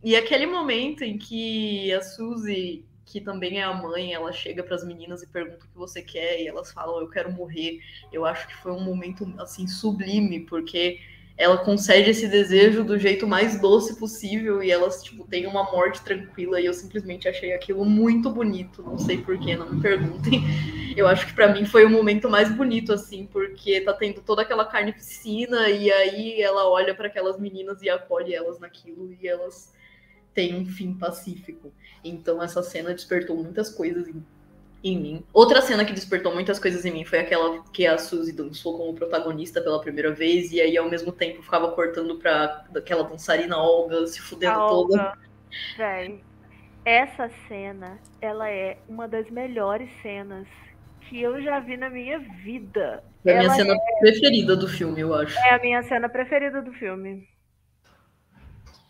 [0.05, 4.77] E aquele momento em que a Suzy, que também é a mãe, ela chega para
[4.77, 7.81] as meninas e pergunta o que você quer, e elas falam, eu quero morrer.
[8.13, 11.01] Eu acho que foi um momento assim sublime, porque
[11.39, 16.01] ela concede esse desejo do jeito mais doce possível e elas, tipo, têm uma morte
[16.03, 16.59] tranquila.
[16.61, 18.83] E eu simplesmente achei aquilo muito bonito.
[18.83, 20.43] Não sei porquê, não me perguntem.
[20.97, 24.41] Eu acho que para mim foi o momento mais bonito, assim, porque tá tendo toda
[24.41, 29.75] aquela carnificina e aí ela olha para aquelas meninas e acolhe elas naquilo e elas
[30.33, 31.71] têm um fim pacífico.
[32.03, 34.09] Então essa cena despertou muitas coisas
[34.95, 35.25] mim.
[35.33, 38.95] Outra cena que despertou muitas coisas em mim foi aquela que a Suzy dançou como
[38.95, 44.07] protagonista pela primeira vez, e aí ao mesmo tempo ficava cortando pra aquela dançarina Olga
[44.07, 45.17] se fudendo toda.
[45.79, 46.21] Véi,
[46.85, 50.47] essa cena, ela é uma das melhores cenas
[51.09, 53.03] que eu já vi na minha vida.
[53.25, 53.99] É a minha cena é...
[54.01, 55.37] preferida do filme, eu acho.
[55.39, 57.27] É a minha cena preferida do filme.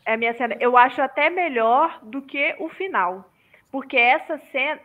[0.04, 0.56] É a minha cena.
[0.60, 3.30] Eu acho até melhor do que o final.
[3.70, 4.80] Porque essa cena.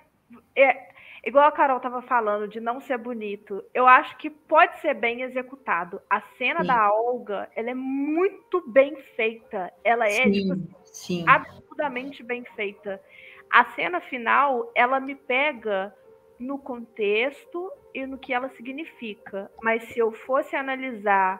[0.55, 0.90] É,
[1.23, 5.21] igual a Carol estava falando de não ser bonito, eu acho que pode ser bem
[5.21, 6.01] executado.
[6.09, 6.67] A cena sim.
[6.67, 9.71] da Olga, ela é muito bem feita.
[9.83, 11.25] Ela é sim, tipo, sim.
[11.27, 13.01] absurdamente bem feita.
[13.49, 15.93] A cena final, ela me pega
[16.39, 19.51] no contexto e no que ela significa.
[19.61, 21.39] Mas se eu fosse analisar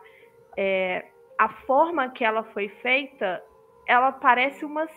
[0.55, 1.05] é,
[1.37, 3.43] a forma que ela foi feita,
[3.87, 4.87] ela parece uma,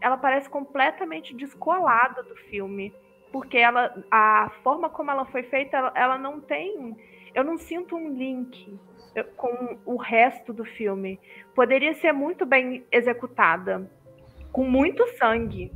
[0.00, 2.94] ela parece completamente descolada do filme
[3.34, 6.96] porque ela, a forma como ela foi feita, ela, ela não tem.
[7.34, 8.78] Eu não sinto um link
[9.36, 11.18] com o resto do filme.
[11.52, 13.90] Poderia ser muito bem executada,
[14.52, 15.72] com muito sangue,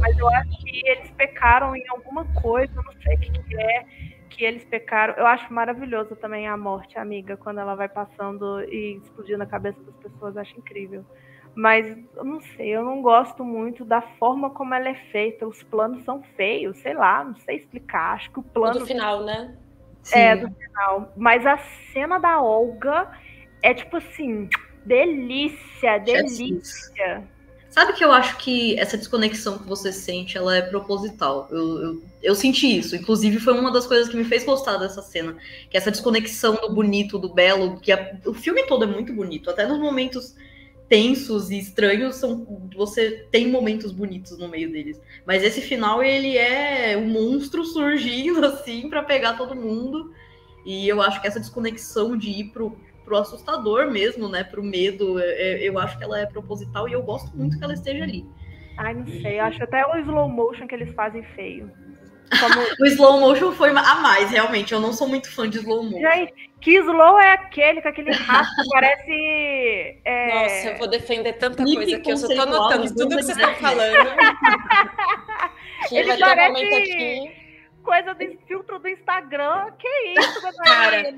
[0.00, 3.84] mas eu acho que eles pecaram em alguma coisa, não sei o que, que é
[4.30, 5.12] que eles pecaram.
[5.18, 9.78] Eu acho maravilhoso também a morte, amiga, quando ela vai passando e explodindo a cabeça
[9.82, 11.04] das pessoas, acho incrível.
[11.54, 11.86] Mas
[12.16, 15.46] eu não sei, eu não gosto muito da forma como ela é feita.
[15.46, 18.14] Os planos são feios, sei lá, não sei explicar.
[18.14, 18.80] Acho que o plano.
[18.80, 19.54] Do final, né?
[20.12, 20.46] É, Sim.
[20.46, 21.12] do final.
[21.16, 21.58] Mas a
[21.92, 23.10] cena da Olga
[23.62, 24.48] é tipo assim,
[24.84, 27.22] delícia, delícia.
[27.72, 31.48] Sabe que eu acho que essa desconexão que você sente, ela é proposital.
[31.50, 32.94] Eu, eu, eu, senti isso.
[32.94, 35.36] Inclusive, foi uma das coisas que me fez gostar dessa cena.
[35.70, 37.80] Que essa desconexão do bonito, do belo.
[37.80, 39.48] que a, O filme todo é muito bonito.
[39.48, 40.36] Até nos momentos
[40.92, 45.00] tensos e estranhos são você tem momentos bonitos no meio deles.
[45.26, 50.12] Mas esse final ele é um monstro surgindo assim para pegar todo mundo.
[50.66, 52.76] E eu acho que essa desconexão de ir pro,
[53.06, 56.92] pro assustador mesmo né pro medo é, é eu acho que ela é proposital e
[56.92, 58.26] eu gosto muito que ela esteja ali.
[58.76, 61.72] Ai não sei eu acho até o slow motion que eles fazem feio
[62.40, 62.60] como...
[62.80, 64.72] o slow motion foi a mais, realmente.
[64.72, 66.00] Eu não sou muito fã de slow motion.
[66.00, 70.00] Gente, que slow é aquele com aquele rastro que parece.
[70.04, 70.42] É...
[70.42, 73.54] Nossa, eu vou defender tanta coisa que eu só tô anotando tudo que vocês estão
[73.56, 73.94] falando.
[75.90, 76.36] Ele vai parece...
[76.36, 77.41] ter um momento aqui
[77.82, 79.72] coisa do filtro do Instagram.
[79.78, 81.10] Que isso, Cara,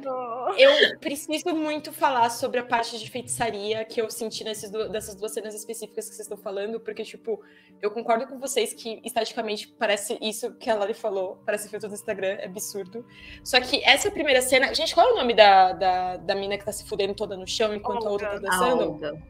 [0.58, 5.14] eu preciso muito falar sobre a parte de feitiçaria que eu senti nesses do, dessas
[5.14, 7.40] duas cenas específicas que vocês estão falando, porque, tipo,
[7.80, 11.94] eu concordo com vocês que esteticamente parece isso que a Lali falou, parece filtro do
[11.94, 13.06] Instagram, é absurdo.
[13.42, 14.74] Só que essa primeira cena.
[14.74, 17.46] Gente, qual é o nome da, da, da mina que tá se fudendo toda no
[17.46, 18.08] chão enquanto Olga.
[18.08, 18.82] a outra tá dançando?
[18.82, 19.22] A Olga.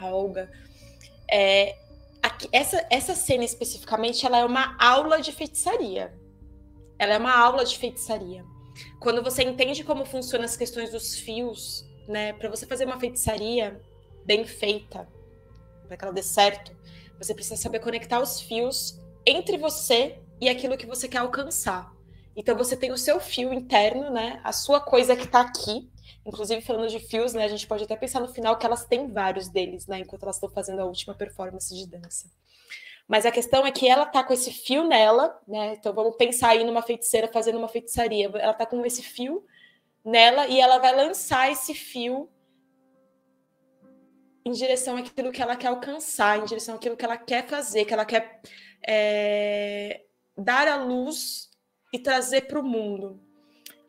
[0.00, 0.50] A Olga.
[1.30, 1.76] É,
[2.22, 6.12] aqui, essa, essa cena especificamente, ela é uma aula de feitiçaria
[6.98, 8.44] ela é uma aula de feitiçaria.
[9.00, 13.80] Quando você entende como funcionam as questões dos fios, né, para você fazer uma feitiçaria
[14.24, 15.08] bem feita,
[15.86, 16.76] para que ela dê certo,
[17.18, 21.92] você precisa saber conectar os fios entre você e aquilo que você quer alcançar.
[22.36, 24.40] Então você tem o seu fio interno, né?
[24.44, 25.90] A sua coisa que está aqui.
[26.24, 27.44] Inclusive, falando de fios, né?
[27.44, 30.00] A gente pode até pensar no final que elas têm vários deles, né?
[30.00, 32.30] Enquanto elas estão fazendo a última performance de dança.
[33.08, 35.72] Mas a questão é que ela tá com esse fio nela, né?
[35.72, 38.30] Então vamos pensar aí numa feiticeira fazendo uma feitiçaria.
[38.34, 39.46] Ela tá com esse fio
[40.04, 42.28] nela e ela vai lançar esse fio
[44.44, 47.94] em direção àquilo que ela quer alcançar, em direção àquilo que ela quer fazer, que
[47.94, 48.40] ela quer
[48.86, 50.02] é,
[50.36, 51.50] dar à luz
[51.92, 53.18] e trazer para o mundo.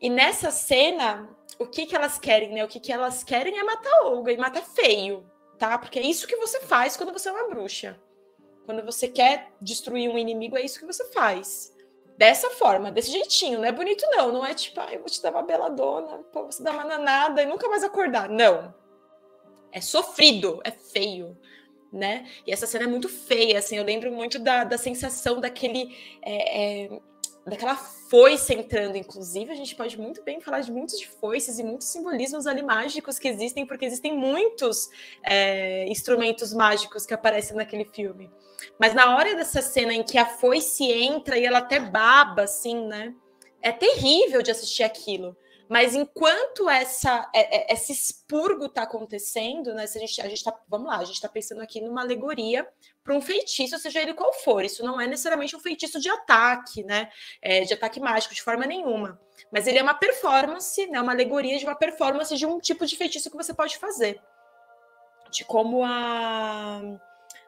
[0.00, 1.28] E nessa cena,
[1.58, 2.64] o que, que elas querem, né?
[2.64, 5.76] O que, que elas querem é matar Olga e matar feio, tá?
[5.76, 8.00] Porque é isso que você faz quando você é uma bruxa.
[8.70, 11.74] Quando você quer destruir um inimigo, é isso que você faz.
[12.16, 13.58] Dessa forma, desse jeitinho.
[13.58, 14.30] Não é bonito, não.
[14.30, 17.42] Não é tipo, ah, eu vou te dar uma beladona, pô, você dá uma nanada
[17.42, 18.28] e nunca mais acordar.
[18.28, 18.72] Não.
[19.72, 21.36] É sofrido, é feio.
[21.92, 22.28] Né?
[22.46, 26.84] E essa cena é muito feia, assim, eu lembro muito da, da sensação daquele é,
[26.84, 27.00] é,
[27.46, 31.64] daquela foice entrando, inclusive, a gente pode muito bem falar de muitos de foices e
[31.64, 34.88] muitos simbolismos ali mágicos que existem, porque existem muitos
[35.22, 38.30] é, instrumentos mágicos que aparecem naquele filme.
[38.78, 42.86] Mas na hora dessa cena em que a foice entra e ela até baba, assim,
[42.86, 43.14] né?
[43.62, 45.36] É terrível de assistir aquilo.
[45.70, 49.86] Mas enquanto essa, é, é, esse expurgo está acontecendo, né?
[49.86, 52.68] Se a gente, a gente tá, vamos lá, a gente está pensando aqui numa alegoria
[53.04, 54.64] para um feitiço, seja ele qual for.
[54.64, 57.08] Isso não é necessariamente um feitiço de ataque, né?
[57.40, 59.20] É, de ataque mágico, de forma nenhuma.
[59.52, 61.00] Mas ele é uma performance, né?
[61.00, 64.20] Uma alegoria de uma performance de um tipo de feitiço que você pode fazer.
[65.30, 66.82] De como a,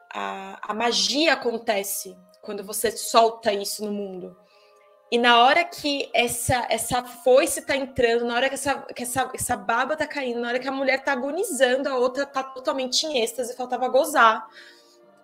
[0.09, 4.37] a, a magia acontece quando você solta isso no mundo.
[5.13, 9.29] E na hora que essa essa foice tá entrando, na hora que essa, que essa,
[9.31, 13.05] essa baba tá caindo, na hora que a mulher tá agonizando, a outra tá totalmente
[13.05, 14.43] em êxtase, faltava gozar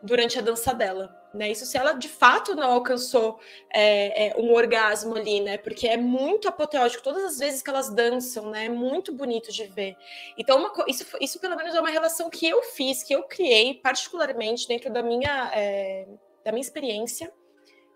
[0.03, 1.19] durante a dança dela.
[1.33, 1.49] Né?
[1.49, 3.39] Isso se ela de fato não alcançou
[3.73, 5.57] é, é, um orgasmo ali, né?
[5.57, 8.65] Porque é muito apoteótico todas as vezes que elas dançam, né?
[8.65, 9.97] É muito bonito de ver.
[10.37, 13.73] Então, uma, isso, isso pelo menos é uma relação que eu fiz, que eu criei
[13.73, 16.07] particularmente dentro da minha, é,
[16.45, 17.33] da minha experiência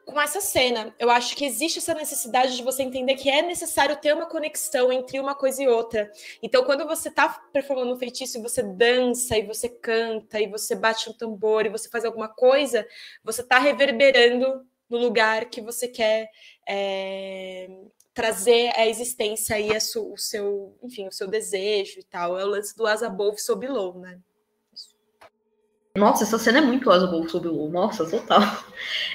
[0.05, 0.93] com essa cena.
[0.99, 4.91] Eu acho que existe essa necessidade de você entender que é necessário ter uma conexão
[4.91, 6.11] entre uma coisa e outra.
[6.41, 10.75] Então, quando você está performando um feitiço e você dança, e você canta, e você
[10.75, 12.87] bate um tambor, e você faz alguma coisa,
[13.23, 16.29] você está reverberando no lugar que você quer
[16.67, 17.69] é,
[18.13, 22.37] trazer à existência aí o seu, enfim, o seu desejo e tal.
[22.37, 24.19] É o lance do as above so below, né?
[25.95, 28.41] Nossa, essa cena é muito Asabol sob o Nossa, total.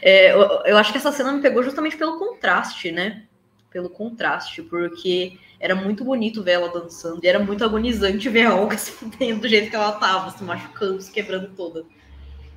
[0.00, 3.26] É, eu, eu, acho que essa cena me pegou justamente pelo contraste, né?
[3.68, 8.54] Pelo contraste, porque era muito bonito ver ela dançando e era muito agonizante ver a
[8.54, 11.84] Olga se fudendo do jeito que ela tava, se machucando, se quebrando toda.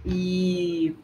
[0.06, 0.96] E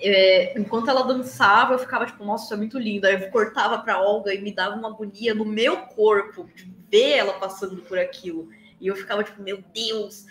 [0.00, 3.06] é, enquanto ela dançava, eu ficava tipo, nossa, isso é muito lindo.
[3.06, 7.18] Aí eu cortava pra Olga e me dava uma agonia no meu corpo de ver
[7.18, 8.48] ela passando por aquilo.
[8.80, 10.26] E eu ficava tipo, meu Deus.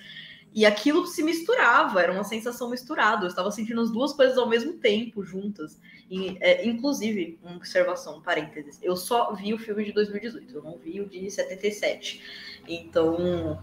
[0.53, 3.23] E aquilo se misturava, era uma sensação misturada.
[3.23, 5.79] Eu estava sentindo as duas coisas ao mesmo tempo, juntas.
[6.09, 10.77] E, é, inclusive, uma observação, parênteses, eu só vi o filme de 2018, eu não
[10.77, 12.21] vi o de 77.
[12.67, 13.57] Então,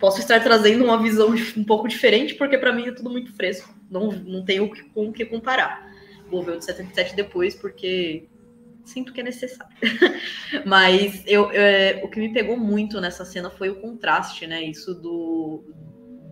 [0.00, 3.74] posso estar trazendo uma visão um pouco diferente, porque para mim é tudo muito fresco.
[3.90, 5.92] Não, não tenho com o que comparar.
[6.30, 8.26] Vou ver o de 77 depois, porque
[8.86, 9.76] sinto que é necessário.
[10.64, 14.62] Mas eu, é, o que me pegou muito nessa cena foi o contraste, né?
[14.62, 15.62] Isso do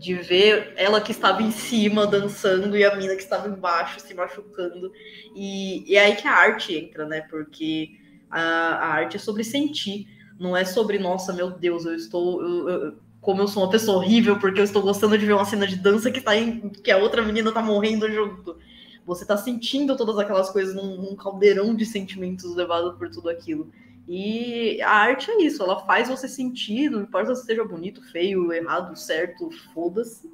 [0.00, 4.14] de ver ela que estava em cima dançando e a mina que estava embaixo se
[4.14, 4.90] machucando.
[5.36, 7.20] E, e é aí que a arte entra, né?
[7.28, 7.90] Porque
[8.30, 10.08] a, a arte é sobre sentir,
[10.38, 12.42] não é sobre, nossa, meu Deus, eu estou.
[12.42, 15.44] Eu, eu, como eu sou uma pessoa horrível porque eu estou gostando de ver uma
[15.44, 18.56] cena de dança que, tá em, que a outra menina tá morrendo junto.
[19.04, 23.70] Você tá sentindo todas aquelas coisas num, num caldeirão de sentimentos levado por tudo aquilo.
[24.12, 28.52] E a arte é isso, ela faz você sentir, não importa se seja bonito, feio,
[28.52, 30.28] errado, certo, foda-se.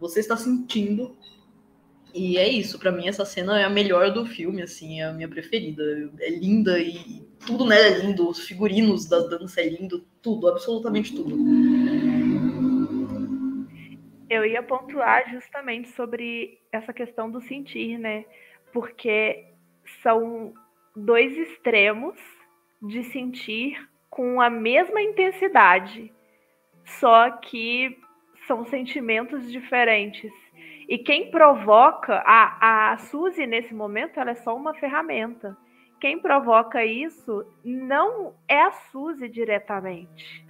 [0.00, 1.16] Você está sentindo.
[2.12, 5.12] E é isso, para mim essa cena é a melhor do filme, assim, é a
[5.12, 6.10] minha preferida.
[6.18, 11.14] É linda e tudo nela é lindo, os figurinos da dança é lindo, tudo, absolutamente
[11.14, 11.36] tudo.
[14.28, 18.24] Eu ia pontuar justamente sobre essa questão do sentir, né?
[18.72, 19.44] Porque
[20.02, 20.52] são
[20.96, 22.16] dois extremos
[22.80, 26.12] de sentir com a mesma intensidade,
[26.84, 27.98] só que
[28.46, 30.32] são sentimentos diferentes.
[30.88, 35.56] E quem provoca, a, a Suzy nesse momento, ela é só uma ferramenta.
[36.00, 40.46] Quem provoca isso não é a Suzy diretamente,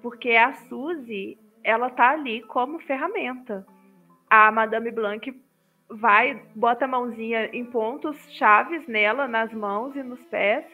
[0.00, 3.66] porque a Suzy, ela tá ali como ferramenta.
[4.30, 5.34] A Madame Blanc
[5.90, 10.64] vai, bota a mãozinha em pontos chaves nela, nas mãos e nos pés,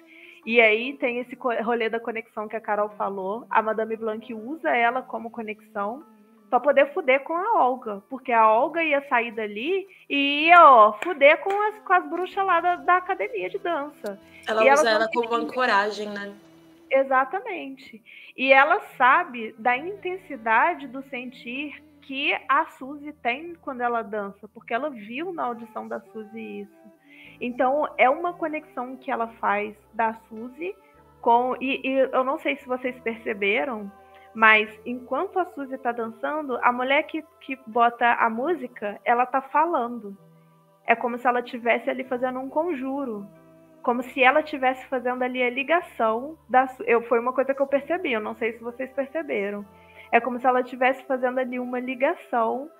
[0.44, 3.46] E aí tem esse rolê da conexão que a Carol falou.
[3.48, 6.04] A Madame Blanc usa ela como conexão
[6.50, 10.92] para poder fuder com a Olga, porque a Olga ia sair dali e ia, ó,
[11.02, 14.18] fuder com as, com as bruxas lá da, da academia de dança.
[14.46, 16.34] Ela e usa ela como ancoragem, né?
[16.90, 18.02] Exatamente.
[18.36, 24.74] E ela sabe da intensidade do sentir que a Suzy tem quando ela dança, porque
[24.74, 26.92] ela viu na audição da Suzy isso.
[27.42, 30.76] Então, é uma conexão que ela faz da Suzy
[31.20, 31.56] com.
[31.60, 33.90] E, e eu não sei se vocês perceberam,
[34.32, 39.42] mas enquanto a Suzy tá dançando, a mulher que, que bota a música, ela tá
[39.42, 40.16] falando.
[40.86, 43.26] É como se ela estivesse ali fazendo um conjuro.
[43.82, 46.68] Como se ela estivesse fazendo ali a ligação da.
[46.86, 49.66] Eu, foi uma coisa que eu percebi, eu não sei se vocês perceberam.
[50.12, 52.70] É como se ela estivesse fazendo ali uma ligação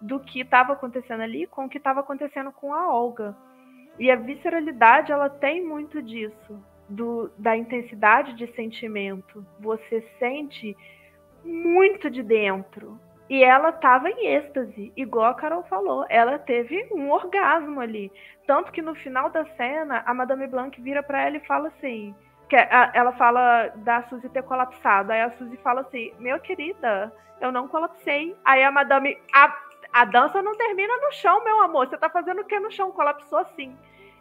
[0.00, 3.36] do que estava acontecendo ali com o que estava acontecendo com a Olga.
[3.98, 9.44] E a visceralidade, ela tem muito disso, do, da intensidade de sentimento.
[9.58, 10.76] Você sente
[11.44, 12.98] muito de dentro.
[13.28, 16.06] E ela estava em êxtase, igual a Carol falou.
[16.08, 18.10] Ela teve um orgasmo ali.
[18.46, 22.14] Tanto que no final da cena, a Madame Blanc vira para ela e fala assim:
[22.48, 25.12] que ela fala da Suzy ter colapsado.
[25.12, 28.34] Aí a Suzy fala assim: Meu querida, eu não colapsei.
[28.44, 29.18] Aí a Madame.
[29.34, 29.54] A,
[29.92, 31.88] a dança não termina no chão, meu amor.
[31.88, 32.90] Você tá fazendo o que no chão?
[32.90, 33.76] Colapsou sim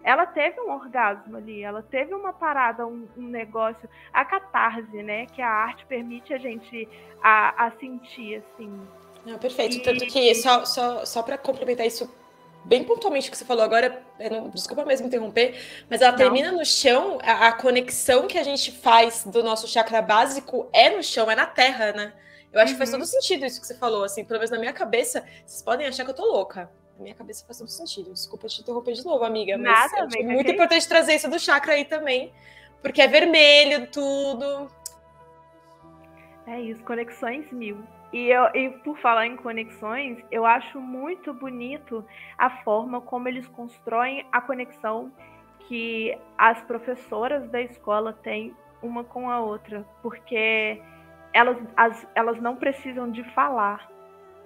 [0.07, 5.25] ela teve um orgasmo ali, ela teve uma parada, um, um, negócio, a catarse, né?
[5.25, 6.87] Que a arte permite a gente
[7.21, 8.71] a, a sentir, assim.
[9.25, 9.75] Não, perfeito.
[9.75, 9.81] E...
[9.81, 12.09] Tanto que, só, só, só para complementar isso
[12.63, 14.01] bem pontualmente o que você falou agora,
[14.31, 16.17] não, desculpa mesmo interromper, mas ela não.
[16.17, 20.89] termina no chão, a, a, conexão que a gente faz do nosso chakra básico é
[20.89, 22.13] no chão, é na terra, né?
[22.57, 22.75] Eu acho uhum.
[22.75, 23.05] que faz todo uhum.
[23.05, 26.11] sentido isso que você falou, assim, pelo menos na minha cabeça, vocês podem achar que
[26.11, 28.11] eu tô louca na minha cabeça faz todo sentido.
[28.11, 31.73] Desculpa te interromper de novo, amiga, mas Nada, é muito importante trazer isso do chakra
[31.73, 32.33] aí também,
[32.81, 34.67] porque é vermelho tudo.
[36.45, 37.77] É isso, conexões mil.
[38.11, 42.05] E, eu, e por falar em conexões, eu acho muito bonito
[42.37, 45.11] a forma como eles constroem a conexão
[45.67, 50.81] que as professoras da escola têm uma com a outra, porque
[51.37, 53.87] elas, as, elas não precisam de falar,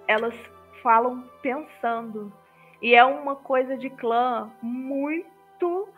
[0.06, 0.34] elas
[0.82, 2.30] falam pensando.
[2.82, 5.88] E é uma coisa de clã muito.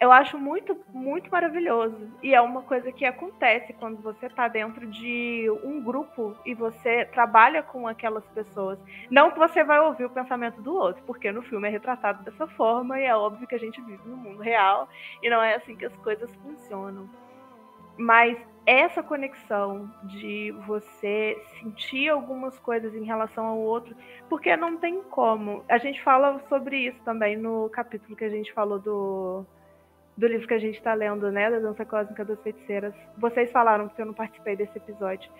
[0.00, 2.10] Eu acho muito, muito maravilhoso.
[2.22, 7.04] E é uma coisa que acontece quando você está dentro de um grupo e você
[7.04, 8.78] trabalha com aquelas pessoas.
[9.10, 12.46] Não que você vai ouvir o pensamento do outro, porque no filme é retratado dessa
[12.46, 14.88] forma e é óbvio que a gente vive no mundo real
[15.22, 17.06] e não é assim que as coisas funcionam.
[17.98, 23.96] Mas essa conexão de você sentir algumas coisas em relação ao outro,
[24.28, 25.64] porque não tem como.
[25.68, 29.44] A gente fala sobre isso também no capítulo que a gente falou do,
[30.16, 31.50] do livro que a gente está lendo, né?
[31.50, 32.94] Da Dança Cósmica das Feiticeiras.
[33.16, 35.30] Vocês falaram, porque eu não participei desse episódio.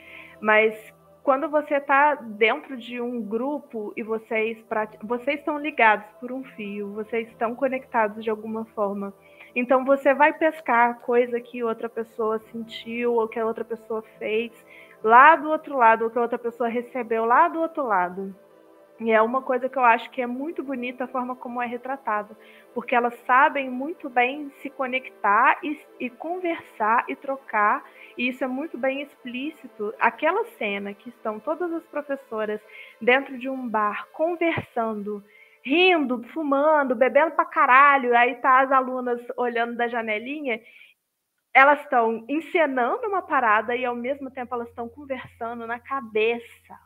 [0.41, 0.75] Mas
[1.23, 4.59] quando você está dentro de um grupo e vocês,
[5.03, 9.13] vocês estão ligados por um fio, vocês estão conectados de alguma forma
[9.55, 14.53] então você vai pescar coisa que outra pessoa sentiu ou que a outra pessoa fez
[15.03, 18.35] lá do outro lado, ou que a outra pessoa recebeu lá do outro lado.
[19.01, 21.67] E é uma coisa que eu acho que é muito bonita a forma como é
[21.67, 22.37] retratado,
[22.75, 27.83] porque elas sabem muito bem se conectar e, e conversar e trocar,
[28.19, 29.95] e isso é muito bem explícito.
[29.99, 32.61] Aquela cena que estão todas as professoras
[33.01, 35.25] dentro de um bar conversando
[35.65, 38.17] rindo, fumando, bebendo pra caralho.
[38.17, 40.61] Aí tá as alunas olhando da janelinha.
[41.53, 46.79] Elas estão encenando uma parada e ao mesmo tempo elas estão conversando na cabeça.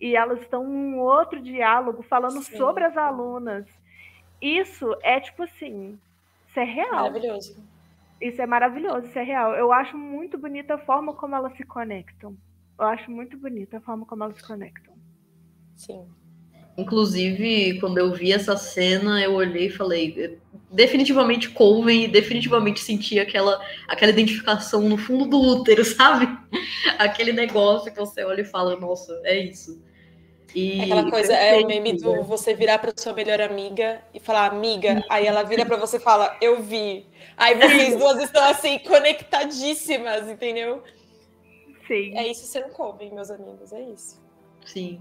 [0.00, 2.56] E elas estão um outro diálogo falando Sim.
[2.56, 3.66] sobre as alunas.
[4.40, 5.98] Isso é tipo assim,
[6.48, 6.92] isso é real.
[6.92, 7.62] Maravilhoso.
[8.20, 9.54] Isso é maravilhoso, isso é real.
[9.54, 12.36] Eu acho muito bonita a forma como elas se conectam.
[12.78, 14.94] Eu acho muito bonita a forma como elas se conectam.
[15.76, 16.06] Sim.
[16.76, 20.38] Inclusive, quando eu vi essa cena, eu olhei e falei,
[20.70, 26.28] definitivamente Coven e definitivamente senti aquela, aquela identificação no fundo do útero, sabe?
[26.98, 29.82] Aquele negócio que você olha e fala, nossa, é isso.
[30.54, 32.22] E Aquela coisa, é o meme do né?
[32.22, 36.00] você virar para sua melhor amiga e falar, amiga, aí ela vira para você e
[36.00, 37.06] fala, eu vi.
[37.36, 40.82] Aí vocês duas estão assim, conectadíssimas, entendeu?
[41.86, 42.16] Sim.
[42.16, 44.20] É isso ser um Coven, meus amigos, é isso.
[44.64, 45.00] Sim.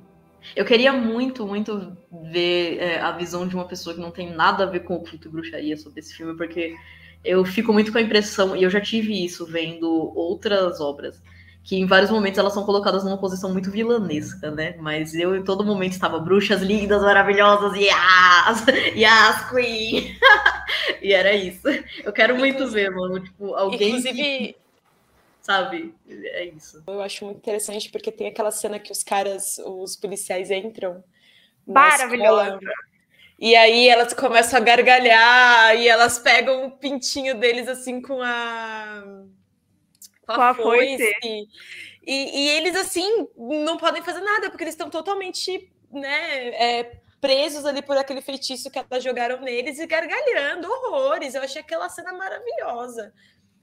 [0.56, 1.96] Eu queria muito, muito
[2.32, 5.00] ver é, a visão de uma pessoa que não tem nada a ver com o
[5.00, 6.76] culto e bruxaria sobre esse filme, porque
[7.24, 11.22] eu fico muito com a impressão, e eu já tive isso vendo outras obras,
[11.64, 14.76] que em vários momentos elas são colocadas numa posição muito vilanesca, né?
[14.80, 18.66] Mas eu em todo momento estava bruxas lindas, maravilhosas, yes!
[18.96, 20.18] Yes, Queen!
[21.02, 21.68] e era isso.
[22.04, 23.90] Eu quero muito ver, mano, tipo, alguém.
[23.90, 24.16] Inclusive.
[24.16, 24.56] Que,
[25.50, 25.96] sabe?
[26.08, 26.84] É isso.
[26.86, 31.04] Eu acho muito interessante porque tem aquela cena que os caras, os policiais entram.
[31.66, 32.60] Maravilhosa.
[33.40, 39.04] E aí elas começam a gargalhar e elas pegam o pintinho deles assim com a
[40.28, 41.16] com a foice.
[41.22, 47.66] E, e eles, assim, não podem fazer nada, porque eles estão totalmente, né, é, presos
[47.66, 51.34] ali por aquele feitiço que elas jogaram neles e gargalhando horrores.
[51.34, 53.14] Eu achei aquela cena maravilhosa.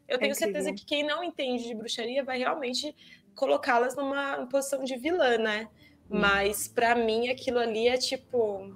[0.09, 2.95] Eu tenho é certeza que quem não entende de bruxaria vai realmente
[3.35, 5.69] colocá-las numa posição de vilã, né?
[6.11, 6.19] Hum.
[6.21, 8.75] Mas para mim aquilo ali é tipo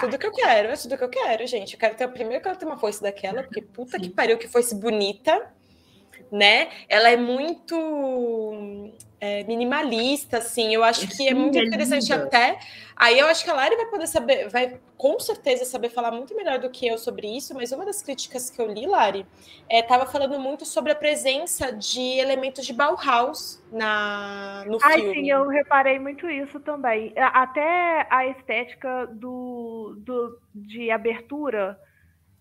[0.00, 1.74] tudo que eu quero, é tudo que eu quero, gente.
[1.74, 4.04] Eu quero ter primeiro eu quero ter uma foice daquela, porque puta Sim.
[4.04, 5.52] que pariu que fosse bonita
[6.30, 6.68] né?
[6.88, 10.74] Ela é muito é, minimalista, assim.
[10.74, 12.58] Eu acho que é muito interessante até.
[12.96, 16.34] Aí eu acho que a Lari vai poder saber, vai com certeza saber falar muito
[16.34, 19.24] melhor do que eu sobre isso, mas uma das críticas que eu li, Lari,
[19.70, 25.14] estava é, falando muito sobre a presença de elementos de Bauhaus na, no Ai, filme.
[25.14, 27.12] sim, eu reparei muito isso também.
[27.16, 31.78] Até a estética do, do de abertura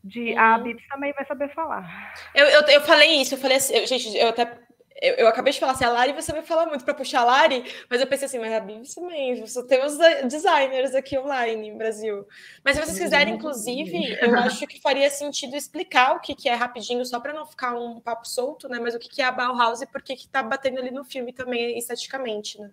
[0.07, 0.39] de uhum.
[0.39, 2.13] a Bibs também vai saber falar.
[2.33, 4.66] Eu, eu, eu falei isso, eu falei assim, eu, gente, eu até.
[5.01, 7.25] Eu, eu, acabei de falar assim, a Lari vai saber falar muito para puxar a
[7.25, 9.95] Lari, mas eu pensei assim, mas a Bibs também, só temos
[10.27, 12.27] designers aqui online no Brasil.
[12.63, 16.55] Mas se vocês quiserem, inclusive, eu acho que faria sentido explicar o que, que é
[16.55, 18.79] rapidinho, só para não ficar um papo solto, né?
[18.79, 21.05] Mas o que, que é a Bauhaus e por que, que tá batendo ali no
[21.05, 22.71] filme também esteticamente, né?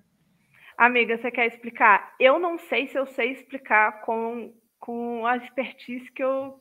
[0.78, 2.14] Amiga, você quer explicar?
[2.18, 6.58] Eu não sei se eu sei explicar com, com a expertise que eu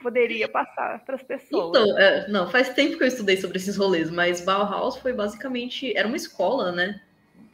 [0.00, 1.68] poderia passar para as pessoas.
[1.68, 5.96] Então, é, não, faz tempo que eu estudei sobre esses rolês, mas Bauhaus foi basicamente
[5.96, 7.00] era uma escola, né?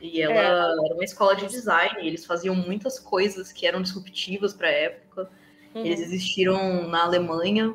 [0.01, 0.36] E ela é.
[0.36, 5.30] era uma escola de design, eles faziam muitas coisas que eram disruptivas para a época.
[5.74, 5.84] Uhum.
[5.84, 7.74] Eles existiram na Alemanha.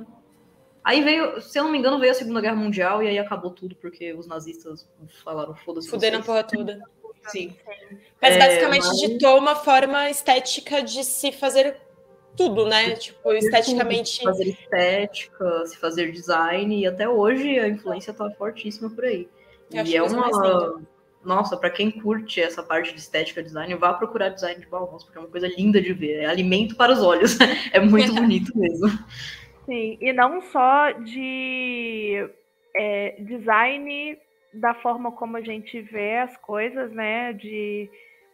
[0.83, 3.51] Aí veio, se eu não me engano, veio a Segunda Guerra Mundial e aí acabou
[3.51, 4.87] tudo porque os nazistas
[5.23, 5.89] falaram foda-se.
[5.89, 6.79] Fuderam a porra toda.
[7.27, 7.55] Sim.
[8.21, 8.99] Mas basicamente é, mas...
[8.99, 11.77] ditou uma forma estética de se fazer
[12.39, 12.95] tudo, né?
[12.95, 14.09] Tipo, esteticamente.
[14.09, 19.27] Se fazer estética, se fazer design, e até hoje a influência tá fortíssima por aí.
[19.71, 20.81] Eu e é uma.
[21.21, 25.17] Nossa, para quem curte essa parte de estética design, vá procurar design de Bauhaus, porque
[25.17, 26.21] é uma coisa linda de ver.
[26.21, 27.37] É alimento para os olhos.
[27.73, 28.87] é muito bonito mesmo.
[29.65, 32.25] Sim, e não só de
[32.73, 34.17] é, design
[34.53, 37.33] da forma como a gente vê as coisas, né?
[37.33, 37.89] De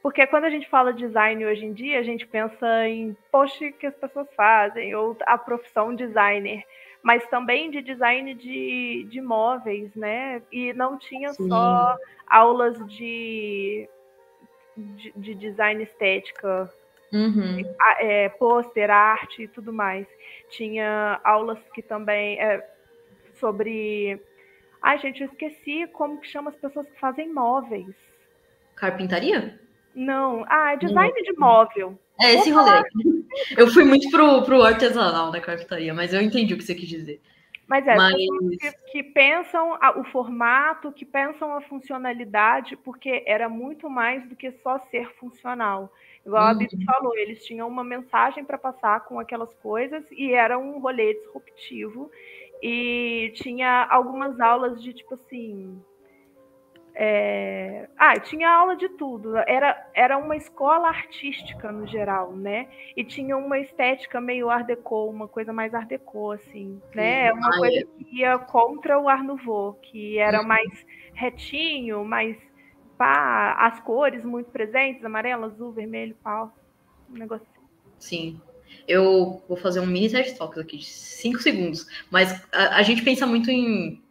[0.05, 3.87] porque quando a gente fala design hoje em dia, a gente pensa em post que
[3.87, 6.63] as pessoas fazem, ou a profissão designer,
[7.01, 10.43] mas também de design de, de móveis, né?
[10.51, 11.47] E não tinha Sim.
[11.47, 11.97] só
[12.27, 13.89] aulas de,
[14.77, 16.71] de, de design estética,
[17.11, 17.63] uhum.
[17.97, 20.05] é, pôster, arte e tudo mais.
[20.51, 22.63] Tinha aulas que também é,
[23.39, 24.21] sobre.
[24.83, 27.95] Ai, gente, eu esqueci como que chama as pessoas que fazem móveis.
[28.75, 29.64] Carpintaria?
[29.95, 30.45] Não.
[30.47, 31.97] Ah, é design de móvel.
[32.21, 32.83] É esse rolê.
[33.57, 36.87] Eu fui muito pro, pro artesanal da carpintaria, mas eu entendi o que você quis
[36.87, 37.21] dizer.
[37.67, 38.13] Mas é, mas...
[38.13, 44.51] Que, que, pensam o formato, que pensam a funcionalidade, porque era muito mais do que
[44.63, 45.91] só ser funcional.
[46.25, 46.49] Igual uhum.
[46.49, 50.79] a Bibi falou, eles tinham uma mensagem para passar com aquelas coisas e era um
[50.79, 52.11] rolê disruptivo.
[52.61, 55.81] E tinha algumas aulas de tipo assim
[56.95, 57.89] é...
[57.97, 59.35] Ah, tinha aula de tudo.
[59.37, 62.67] Era, era uma escola artística no geral, né?
[62.95, 67.33] E tinha uma estética meio art deco, uma coisa mais art deco, assim, né?
[67.33, 67.83] Uma ah, coisa é.
[67.83, 70.47] que ia contra o art nouveau, que era uhum.
[70.47, 72.37] mais retinho, mais
[72.97, 76.55] pá, as cores muito presentes, amarelo, azul, vermelho, pau,
[77.09, 77.65] um negócio assim.
[77.99, 78.41] Sim.
[78.87, 83.03] Eu vou fazer um mini TED Talks aqui de cinco segundos, mas a, a gente
[83.03, 84.01] pensa muito em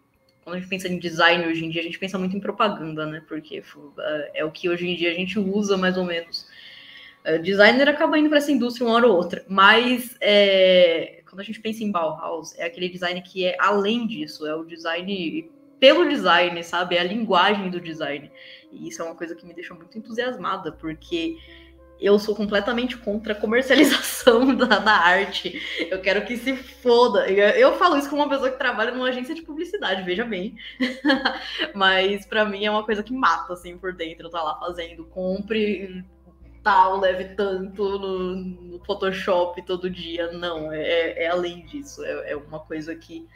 [0.44, 3.06] quando a gente pensa em design hoje em dia, a gente pensa muito em propaganda,
[3.06, 3.22] né?
[3.26, 3.62] Porque
[4.34, 6.46] é o que hoje em dia a gente usa mais ou menos.
[7.26, 11.44] O designer acaba indo para essa indústria uma hora ou outra, mas é, quando a
[11.44, 16.06] gente pensa em Bauhaus, é aquele design que é além disso, é o design pelo
[16.06, 16.96] design, sabe?
[16.96, 18.30] É a linguagem do design.
[18.70, 21.38] E isso é uma coisa que me deixa muito entusiasmada, porque
[22.04, 25.60] eu sou completamente contra a comercialização da, da, arte.
[25.90, 27.26] Eu quero que se foda.
[27.30, 30.54] Eu, eu, falo isso como uma pessoa que trabalha numa agência de publicidade, veja bem.
[31.74, 34.28] Mas para mim é uma coisa que mata, assim, por dentro.
[34.28, 36.04] Tá lá fazendo, compre
[36.62, 40.30] tal, leve tanto no, no Photoshop todo dia.
[40.32, 42.04] Não, é, é além disso.
[42.04, 43.26] É, é uma coisa que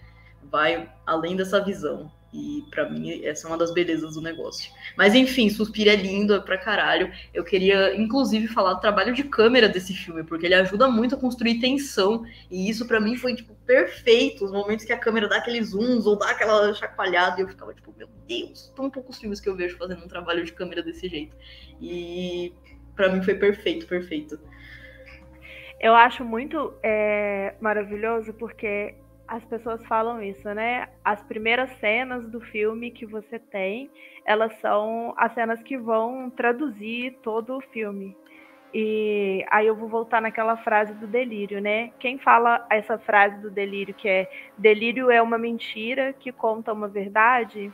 [0.42, 2.12] vai além dessa visão.
[2.32, 4.70] E para mim, essa é uma das belezas do negócio.
[4.96, 7.10] Mas enfim, Suspira é lindo é pra caralho.
[7.32, 11.18] Eu queria, inclusive, falar do trabalho de câmera desse filme, porque ele ajuda muito a
[11.18, 12.24] construir tensão.
[12.50, 14.44] E isso para mim foi, tipo, perfeito.
[14.44, 17.40] Os momentos que a câmera dá aqueles zooms ou dá aquela chacoalhada.
[17.40, 20.44] E eu ficava, tipo, meu Deus, tão poucos filmes que eu vejo fazendo um trabalho
[20.44, 21.34] de câmera desse jeito.
[21.80, 22.52] E
[22.94, 24.38] para mim foi perfeito, perfeito.
[25.80, 28.96] Eu acho muito é, maravilhoso porque
[29.28, 30.88] as pessoas falam isso, né?
[31.04, 33.90] As primeiras cenas do filme que você tem,
[34.24, 38.16] elas são as cenas que vão traduzir todo o filme.
[38.72, 41.92] E aí eu vou voltar naquela frase do delírio, né?
[41.98, 46.88] Quem fala essa frase do delírio, que é delírio é uma mentira que conta uma
[46.88, 47.70] verdade,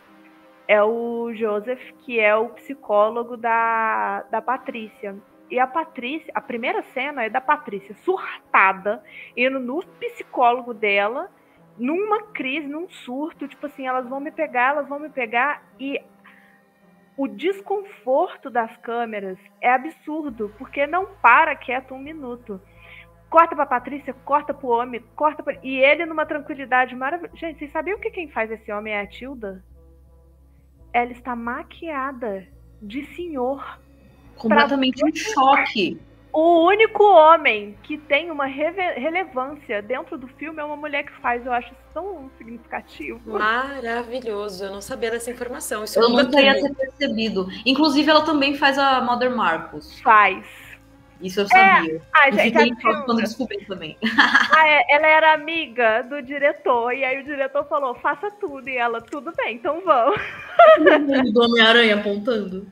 [0.66, 5.16] é o Joseph, que é o psicólogo da, da Patrícia.
[5.50, 9.02] E a Patrícia, a primeira cena é da Patrícia surtada,
[9.36, 11.30] indo no psicólogo dela
[11.78, 16.00] numa crise, num surto, tipo assim, elas vão me pegar, elas vão me pegar e
[17.16, 22.60] o desconforto das câmeras é absurdo, porque não para quieto um minuto.
[23.30, 25.56] Corta pra Patrícia, corta pro homem, corta pra...
[25.62, 27.36] E ele numa tranquilidade maravilhosa.
[27.36, 29.64] Gente, vocês sabiam que quem faz esse homem é a Tilda?
[30.92, 32.46] Ela está maquiada
[32.80, 33.80] de senhor.
[34.36, 36.00] Completamente um choque.
[36.34, 41.46] O único homem que tem uma relevância dentro do filme é uma mulher que faz.
[41.46, 43.38] Eu acho isso tão significativo.
[43.38, 44.64] Maravilhoso.
[44.64, 45.84] Eu não sabia dessa informação.
[45.84, 47.46] Isso eu nunca ia ter percebido.
[47.64, 50.00] Inclusive, ela também faz a Mother Marcos.
[50.00, 50.44] Faz.
[51.20, 52.02] Isso eu sabia.
[52.16, 53.96] É, a gente, a quando descobri também.
[54.56, 58.68] Ah, é, ela era amiga do diretor, e aí o diretor falou, faça tudo.
[58.68, 60.20] E ela, tudo bem, então vamos.
[61.32, 62.66] do Homem-Aranha apontando.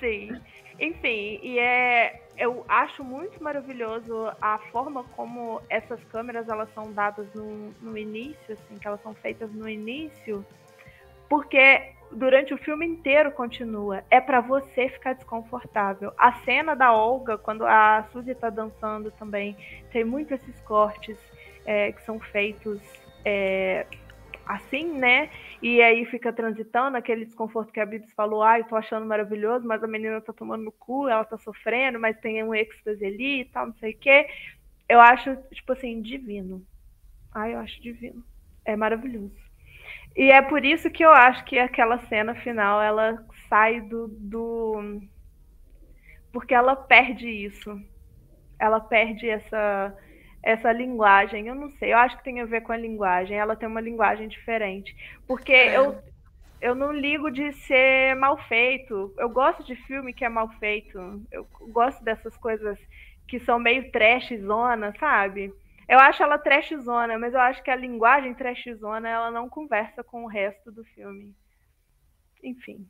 [0.00, 0.30] Sim.
[0.78, 7.26] Enfim, e é, eu acho muito maravilhoso a forma como essas câmeras elas são dadas
[7.34, 10.44] no, no início, assim, que elas são feitas no início,
[11.28, 14.04] porque durante o filme inteiro continua.
[14.10, 16.12] É para você ficar desconfortável.
[16.16, 19.56] A cena da Olga, quando a Suzy tá dançando também,
[19.90, 21.18] tem muito esses cortes
[21.66, 22.80] é, que são feitos
[23.24, 23.84] é,
[24.48, 25.30] assim, né?
[25.62, 29.66] E aí fica transitando aquele desconforto que a Bibs falou, ai, ah, tô achando maravilhoso,
[29.66, 33.42] mas a menina tá tomando no cu, ela tá sofrendo, mas tem um êxtase ali
[33.42, 34.26] e tal, não sei o quê.
[34.88, 36.64] Eu acho, tipo assim, divino.
[37.32, 38.24] Ai, eu acho divino.
[38.64, 39.36] É maravilhoso.
[40.16, 44.08] E é por isso que eu acho que aquela cena final, ela sai do...
[44.08, 45.00] do...
[46.32, 47.78] Porque ela perde isso.
[48.58, 49.94] Ela perde essa
[50.42, 51.46] essa linguagem.
[51.46, 53.36] Eu não sei, eu acho que tem a ver com a linguagem.
[53.36, 54.96] Ela tem uma linguagem diferente.
[55.26, 55.76] Porque é.
[55.76, 55.98] eu,
[56.60, 59.14] eu não ligo de ser mal feito.
[59.18, 60.98] Eu gosto de filme que é mal feito.
[61.30, 62.78] Eu gosto dessas coisas
[63.26, 65.52] que são meio trashzona, sabe?
[65.88, 70.24] Eu acho ela trashzona, mas eu acho que a linguagem trashzona ela não conversa com
[70.24, 71.34] o resto do filme.
[72.42, 72.86] Enfim.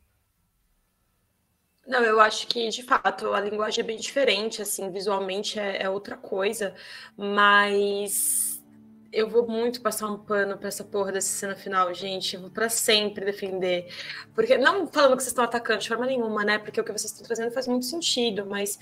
[1.89, 5.89] Não, eu acho que, de fato, a linguagem é bem diferente, assim, visualmente é, é
[5.89, 6.75] outra coisa,
[7.17, 8.63] mas
[9.11, 12.35] eu vou muito passar um pano para essa porra dessa cena final, gente.
[12.35, 13.91] Eu vou para sempre defender.
[14.35, 16.59] Porque, não falando que vocês estão atacando de forma nenhuma, né?
[16.59, 18.77] Porque o que vocês estão trazendo faz muito sentido, mas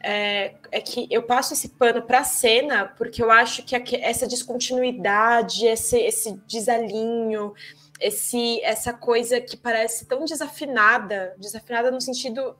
[0.00, 4.28] é, é que eu passo esse pano para a cena porque eu acho que essa
[4.28, 7.54] descontinuidade, esse, esse desalinho,
[8.02, 12.56] esse essa coisa que parece tão desafinada, desafinada no sentido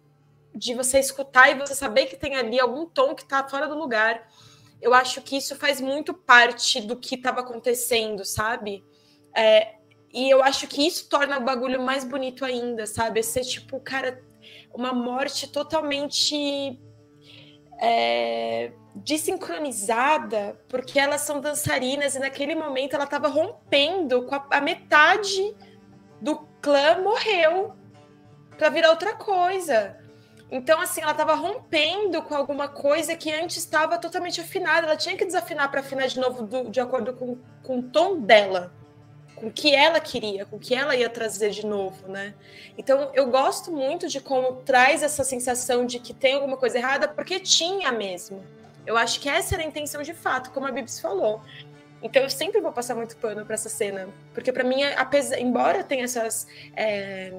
[0.54, 3.76] de você escutar e você saber que tem ali algum tom que está fora do
[3.76, 4.28] lugar.
[4.80, 8.84] Eu acho que isso faz muito parte do que estava acontecendo, sabe?
[9.34, 9.76] É,
[10.12, 13.22] e eu acho que isso torna o bagulho mais bonito ainda, sabe?
[13.22, 14.22] Ser tipo, cara,
[14.72, 16.78] uma morte totalmente
[17.80, 24.60] é, desincronizada, porque elas são dançarinas e naquele momento ela estava rompendo com a, a,
[24.60, 25.54] metade
[26.20, 27.74] do clã morreu
[28.58, 29.96] para virar outra coisa.
[30.50, 34.86] Então, assim, ela estava rompendo com alguma coisa que antes estava totalmente afinada.
[34.86, 38.20] Ela tinha que desafinar para afinar de novo do, de acordo com, com o tom
[38.20, 38.70] dela,
[39.34, 42.34] com o que ela queria, com o que ela ia trazer de novo, né?
[42.76, 47.08] Então, eu gosto muito de como traz essa sensação de que tem alguma coisa errada,
[47.08, 48.44] porque tinha mesmo
[48.86, 51.42] eu acho que essa era a intenção de fato, como a Bibs falou.
[52.02, 55.84] Então eu sempre vou passar muito pano para essa cena, porque para mim, apesar, embora
[55.84, 57.32] tenha essas é,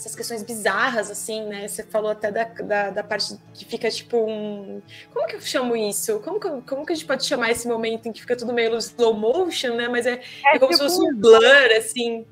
[0.00, 1.68] essas questões bizarras assim, né?
[1.68, 4.82] Você falou até da, da, da, parte que fica tipo um,
[5.12, 6.20] como que eu chamo isso?
[6.20, 8.76] Como que, como que a gente pode chamar esse momento em que fica tudo meio
[8.78, 9.86] slow motion, né?
[9.88, 12.26] Mas é, é, é como tipo se fosse um blur assim.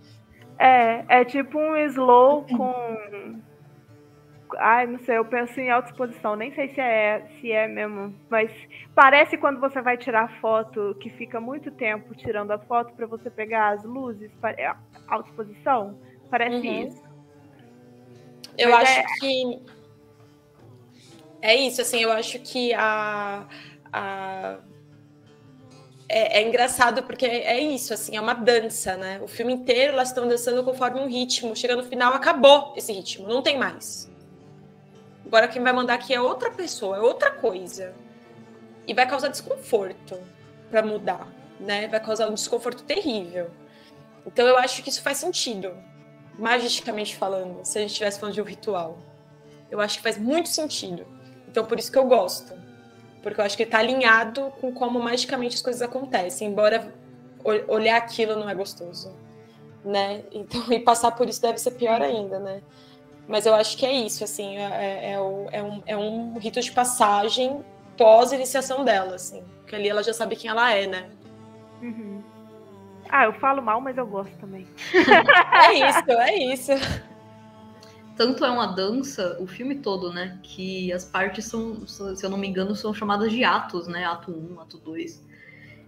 [0.58, 3.40] É, é tipo um slow com
[4.56, 8.50] Ai, não sei, eu penso em autoexposição, nem sei se é, se é mesmo, mas
[8.94, 13.30] parece quando você vai tirar foto, que fica muito tempo tirando a foto para você
[13.30, 14.74] pegar as luzes, é,
[15.06, 15.98] autoexposição,
[16.30, 16.88] parece uhum.
[16.88, 17.02] isso.
[18.56, 19.04] Eu mas acho é...
[19.20, 19.62] que
[21.40, 23.46] é isso, assim, eu acho que a,
[23.92, 24.58] a
[26.08, 29.20] é, é, engraçado porque é, é, isso, assim, é uma dança, né?
[29.22, 31.54] O filme inteiro elas estão dançando conforme um ritmo.
[31.54, 34.10] Chega no final, acabou esse ritmo, não tem mais.
[35.28, 37.94] Agora quem vai mandar aqui é outra pessoa, é outra coisa.
[38.86, 40.18] E vai causar desconforto
[40.70, 41.28] para mudar,
[41.60, 41.86] né?
[41.86, 43.50] Vai causar um desconforto terrível.
[44.26, 45.72] Então eu acho que isso faz sentido,
[46.36, 48.98] magicamente falando, se a gente estivesse falando de um ritual.
[49.70, 51.06] Eu acho que faz muito sentido.
[51.46, 52.58] Então por isso que eu gosto
[53.22, 56.92] porque eu acho que está alinhado com como magicamente as coisas acontecem, embora
[57.66, 59.14] olhar aquilo não é gostoso,
[59.84, 60.22] né?
[60.32, 62.62] Então, e passar por isso deve ser pior ainda, né?
[63.28, 65.20] Mas eu acho que é isso, assim, é, é, é,
[65.62, 67.62] um, é um rito de passagem
[67.96, 71.10] pós-iniciação dela, assim, porque ali ela já sabe quem ela é, né?
[71.82, 72.22] Uhum.
[73.08, 74.66] Ah, eu falo mal, mas eu gosto também.
[75.52, 76.72] é isso, é isso
[78.18, 80.40] tanto é uma dança, o filme todo, né?
[80.42, 84.04] Que as partes são, se eu não me engano, são chamadas de atos, né?
[84.04, 85.24] Ato 1, ato 2.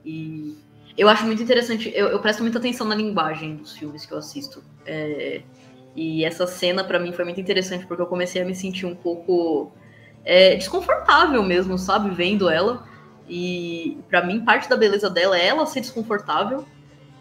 [0.05, 0.57] E
[0.97, 4.19] eu acho muito interessante, eu, eu presto muita atenção na linguagem dos filmes que eu
[4.19, 4.63] assisto.
[4.87, 5.43] É,
[5.95, 8.95] e essa cena, para mim, foi muito interessante, porque eu comecei a me sentir um
[8.95, 9.73] pouco
[10.25, 12.11] é, desconfortável mesmo, sabe?
[12.11, 12.87] Vendo ela.
[13.29, 16.65] E para mim, parte da beleza dela é ela ser desconfortável.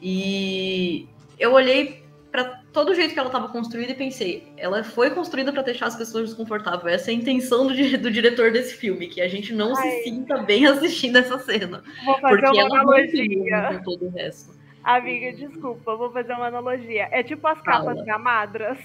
[0.02, 1.08] E
[1.38, 5.52] eu olhei para todo o jeito que ela estava construída e pensei, ela foi construída
[5.52, 7.02] para deixar as pessoas desconfortáveis.
[7.02, 9.90] Essa é a intenção do, do diretor desse filme, que a gente não Ai.
[9.90, 11.84] se sinta bem assistindo essa cena.
[12.06, 13.70] Vou fazer porque uma ela analogia.
[13.74, 14.59] com todo o resto.
[14.84, 17.08] Amiga, desculpa, vou fazer uma analogia.
[17.12, 18.06] É tipo as capas Fala.
[18.06, 18.78] da Madras.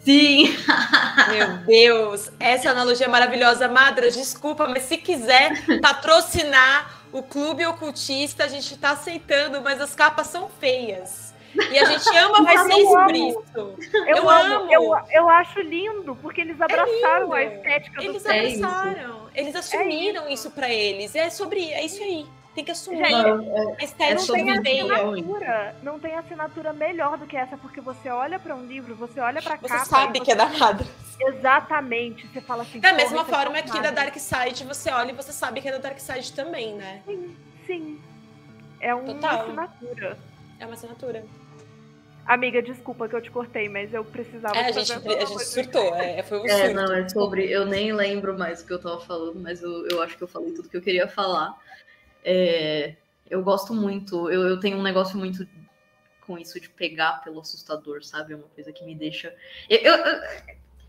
[0.00, 0.48] Sim!
[1.30, 3.68] Meu Deus, essa analogia é maravilhosa.
[3.68, 9.94] Madras, desculpa, mas se quiser patrocinar o Clube Ocultista, a gente está aceitando, mas as
[9.94, 11.34] capas são feias.
[11.54, 13.74] E a gente ama vocês por isso.
[14.06, 14.54] Eu, eu amo.
[14.54, 14.72] amo.
[14.72, 19.28] Eu, eu acho lindo, porque eles é abraçaram é a estética eles do Eles abraçaram.
[19.34, 21.14] É eles assumiram é isso, isso para eles.
[21.14, 21.70] É sobre.
[21.72, 22.26] É isso aí.
[22.54, 23.08] Tem que assumir.
[23.10, 25.76] Não, é, estética não tem assinatura.
[25.82, 29.40] Não tem assinatura melhor do que essa, porque você olha para um livro, você olha
[29.40, 29.78] para capa.
[29.78, 30.88] Você sabe que é da Madras.
[31.20, 32.26] Exatamente.
[32.26, 32.80] Você fala assim.
[32.80, 35.78] Da mesma forma que da Dark Side você olha e você sabe que é da
[35.78, 37.02] Dark Side também, né?
[37.06, 37.36] Sim,
[37.66, 38.00] sim.
[38.80, 39.40] É uma Total.
[39.42, 40.18] assinatura.
[40.58, 41.24] É uma assinatura.
[42.26, 44.56] Amiga, desculpa que eu te cortei, mas eu precisava.
[44.56, 46.74] É, a gente, a gente surtou, é, foi um é, surto.
[46.74, 47.50] não, é sobre.
[47.50, 50.28] Eu nem lembro mais o que eu tava falando, mas eu, eu acho que eu
[50.28, 51.56] falei tudo que eu queria falar.
[52.24, 52.94] É,
[53.28, 55.46] eu gosto muito, eu, eu tenho um negócio muito
[56.26, 58.32] com isso de pegar pelo assustador, sabe?
[58.32, 59.34] É uma coisa que me deixa.
[59.68, 60.20] Eu, eu,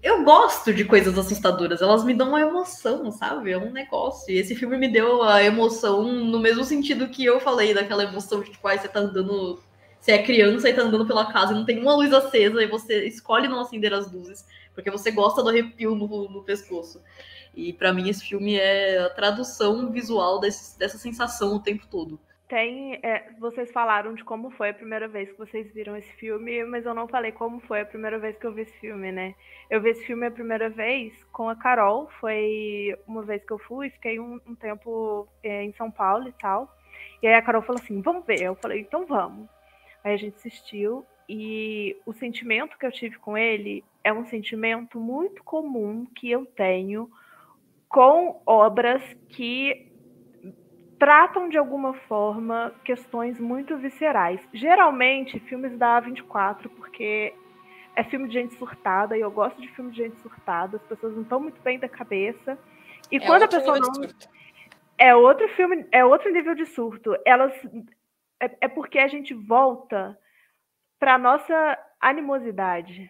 [0.04, 3.52] eu, gosto de coisas assustadoras, elas me dão uma emoção, sabe?
[3.52, 4.32] É um negócio.
[4.32, 8.42] E esse filme me deu a emoção no mesmo sentido que eu falei, daquela emoção
[8.42, 9.60] de tipo, ah, você tá andando
[10.02, 12.68] você é criança e tá andando pela casa e não tem uma luz acesa e
[12.68, 17.00] você escolhe não acender as luzes, porque você gosta do arrepio no, no pescoço.
[17.56, 22.20] E para mim esse filme é a tradução visual desse, dessa sensação o tempo todo.
[22.48, 26.66] Tem, é, vocês falaram de como foi a primeira vez que vocês viram esse filme,
[26.66, 29.36] mas eu não falei como foi a primeira vez que eu vi esse filme, né?
[29.70, 33.58] Eu vi esse filme a primeira vez com a Carol, foi uma vez que eu
[33.58, 36.78] fui, fiquei um, um tempo é, em São Paulo e tal.
[37.24, 38.42] E aí a Carol falou assim: vamos ver.
[38.42, 39.48] Eu falei: então vamos.
[40.04, 45.00] Aí a gente assistiu e o sentimento que eu tive com ele é um sentimento
[45.00, 47.10] muito comum que eu tenho
[47.92, 49.92] com obras que
[50.98, 54.40] tratam de alguma forma questões muito viscerais.
[54.54, 57.34] Geralmente filmes da A24, porque
[57.96, 61.14] é filme de gente surtada e eu gosto de filme de gente surtada, as pessoas
[61.16, 62.58] não estão muito bem da cabeça.
[63.12, 63.92] E é quando a pessoa não
[64.98, 67.18] é outro filme, é outro nível de surto.
[67.26, 67.54] Elas
[68.40, 70.18] é, é porque a gente volta
[71.00, 73.10] para nossa animosidade,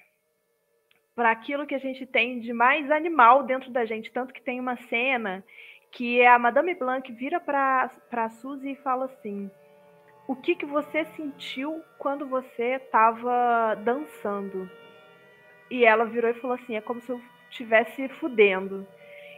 [1.22, 4.60] para aquilo que a gente tem de mais animal dentro da gente, tanto que tem
[4.60, 5.44] uma cena
[5.92, 9.48] que a Madame Blanc vira para a Suzy e fala assim:
[10.28, 14.68] "O que que você sentiu quando você estava dançando?"
[15.70, 18.88] E ela virou e falou assim: "É como se eu estivesse fudendo."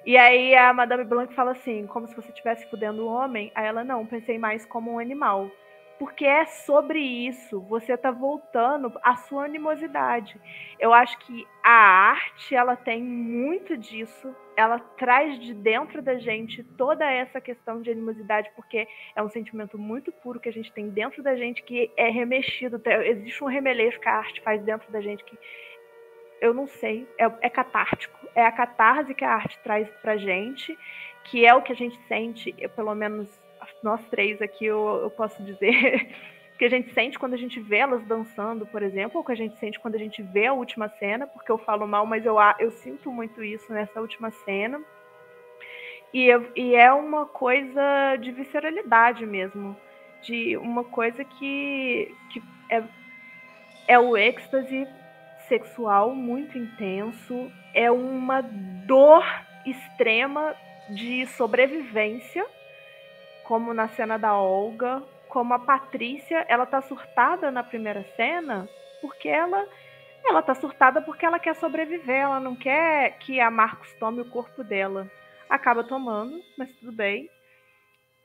[0.05, 3.51] E aí a Madame Blanc fala assim, como se você estivesse fudendo o homem.
[3.55, 5.51] Aí ela, não, pensei mais como um animal
[5.99, 7.61] porque é sobre isso.
[7.61, 10.39] Você está voltando à sua animosidade.
[10.79, 11.71] Eu acho que a
[12.11, 14.35] arte ela tem muito disso.
[14.55, 19.77] Ela traz de dentro da gente toda essa questão de animosidade, porque é um sentimento
[19.77, 22.81] muito puro que a gente tem dentro da gente que é remexido.
[23.05, 25.37] Existe um remeleixo que a arte faz dentro da gente que
[26.43, 28.19] eu não sei, é, é catártico.
[28.35, 30.77] É a catarse que a arte traz pra gente,
[31.23, 33.42] que é o que a gente sente, eu, pelo menos
[33.83, 36.09] nós três aqui eu, eu posso dizer,
[36.57, 39.35] que a gente sente quando a gente vê elas dançando, por exemplo, ou que a
[39.35, 42.37] gente sente quando a gente vê a última cena, porque eu falo mal, mas eu,
[42.59, 44.81] eu sinto muito isso nessa última cena.
[46.13, 49.75] E, e é uma coisa de visceralidade mesmo,
[50.21, 52.83] de uma coisa que, que é,
[53.87, 54.87] é o êxtase
[55.47, 59.25] sexual muito intenso, é uma dor
[59.65, 60.55] extrema
[60.89, 62.45] de sobrevivência,
[63.43, 68.69] como na cena da Olga, como a Patrícia, ela tá surtada na primeira cena,
[69.01, 69.67] porque ela
[70.25, 74.29] ela tá surtada porque ela quer sobreviver, ela não quer que a Marcos tome o
[74.29, 75.11] corpo dela.
[75.49, 77.29] Acaba tomando, mas tudo bem.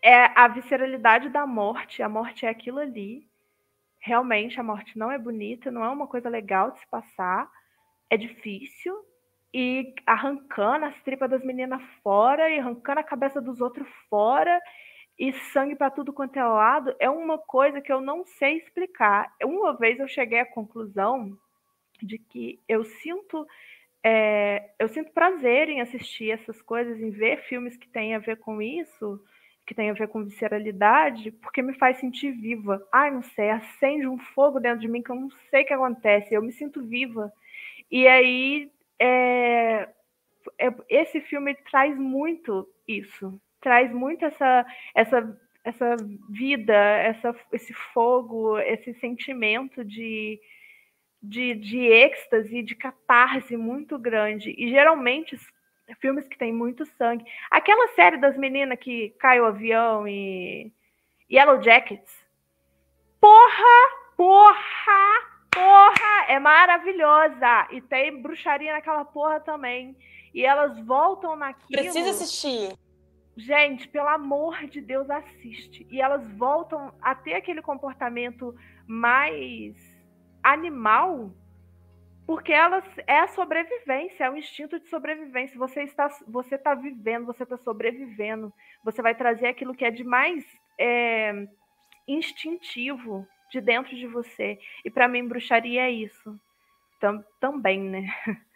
[0.00, 3.26] É a visceralidade da morte, a morte é aquilo ali.
[3.98, 7.50] Realmente a morte não é bonita, não é uma coisa legal de se passar.
[8.08, 8.94] É difícil,
[9.52, 14.60] e arrancando as tripas das meninas fora e arrancando a cabeça dos outros fora
[15.18, 19.34] e sangue para tudo quanto é lado, é uma coisa que eu não sei explicar.
[19.42, 21.36] Uma vez eu cheguei à conclusão
[22.00, 23.46] de que eu sinto
[24.04, 28.36] é, eu sinto prazer em assistir essas coisas, em ver filmes que têm a ver
[28.38, 29.20] com isso,
[29.66, 32.82] que têm a ver com visceralidade, porque me faz sentir viva.
[32.92, 35.74] Ai, não sei, acende um fogo dentro de mim que eu não sei o que
[35.74, 37.32] acontece, eu me sinto viva.
[37.90, 39.88] E aí, é,
[40.58, 43.38] é, esse filme traz muito isso,
[43.68, 44.64] traz muito essa,
[44.94, 45.96] essa, essa
[46.30, 50.40] vida, essa, esse fogo, esse sentimento de,
[51.22, 54.54] de, de êxtase, de catarse muito grande.
[54.56, 55.38] E geralmente
[56.00, 57.26] filmes que tem muito sangue.
[57.50, 60.72] Aquela série das meninas que cai o avião e
[61.30, 62.24] Yellow Jackets.
[63.20, 67.68] Porra, porra, porra, é maravilhosa.
[67.70, 69.94] E tem bruxaria naquela porra também.
[70.32, 71.82] E elas voltam naquilo.
[71.82, 72.87] Precisa assistir.
[73.38, 75.86] Gente, pelo amor de Deus, assiste.
[75.92, 78.52] E elas voltam a ter aquele comportamento
[78.84, 79.76] mais
[80.42, 81.32] animal,
[82.26, 85.56] porque elas é a sobrevivência, é o instinto de sobrevivência.
[85.56, 88.52] Você está, você está vivendo, você está sobrevivendo.
[88.82, 90.44] Você vai trazer aquilo que é de mais
[90.76, 91.46] é,
[92.08, 94.58] instintivo de dentro de você.
[94.84, 96.36] E para mim, bruxaria é isso.
[96.98, 98.08] Tam, também, né?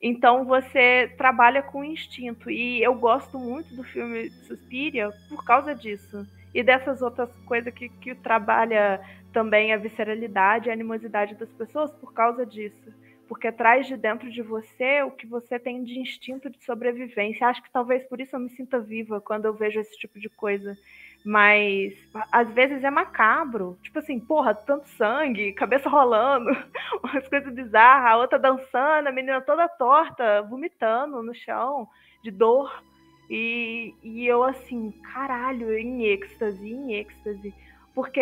[0.00, 2.50] Então você trabalha com instinto.
[2.50, 6.26] E eu gosto muito do filme Suspiria por causa disso.
[6.54, 9.00] E dessas outras coisas que, que trabalha
[9.32, 12.94] também a visceralidade a animosidade das pessoas por causa disso.
[13.26, 17.46] Porque traz de dentro de você o que você tem de instinto de sobrevivência.
[17.46, 20.28] Acho que talvez por isso eu me sinta viva quando eu vejo esse tipo de
[20.28, 20.76] coisa.
[21.24, 21.94] Mas
[22.30, 23.78] às vezes é macabro.
[23.82, 26.50] Tipo assim, porra, tanto sangue, cabeça rolando,
[27.02, 31.88] umas coisas bizarras, a outra dançando, a menina toda torta, vomitando no chão,
[32.22, 32.82] de dor.
[33.30, 37.54] E, e eu assim, caralho, em êxtase, em êxtase.
[37.94, 38.20] Porque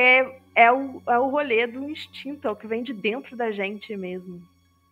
[0.55, 3.97] é o, é o rolê do instinto, é o que vem de dentro da gente
[3.97, 4.41] mesmo.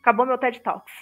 [0.01, 0.93] Acabou meu TED Talks.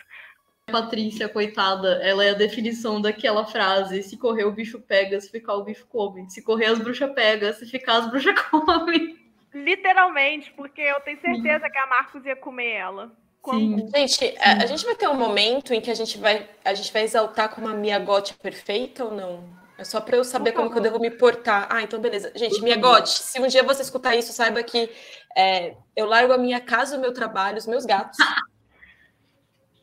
[0.71, 5.55] Patrícia, coitada, ela é a definição daquela frase: se correr o bicho pega, se ficar
[5.55, 6.31] o bicho come.
[6.31, 9.19] Se correr as bruxas pega, se ficar as bruxas comem.
[9.53, 11.73] Literalmente, porque eu tenho certeza Sim.
[11.73, 13.13] que a Marcos ia comer ela.
[13.45, 13.89] Sim.
[13.95, 16.93] Gente, a, a, gente vai ter um momento em que a gente vai, a gente
[16.93, 19.59] vai exaltar como a Mia Gotti perfeita ou não?
[19.79, 21.69] É só para eu saber como que eu devo me portar.
[21.71, 22.33] Ah, então beleza.
[22.35, 24.91] Gente, Mia Gotti, se um dia você escutar isso, saiba que
[25.37, 28.19] é, eu largo a minha casa, o meu trabalho, os meus gatos.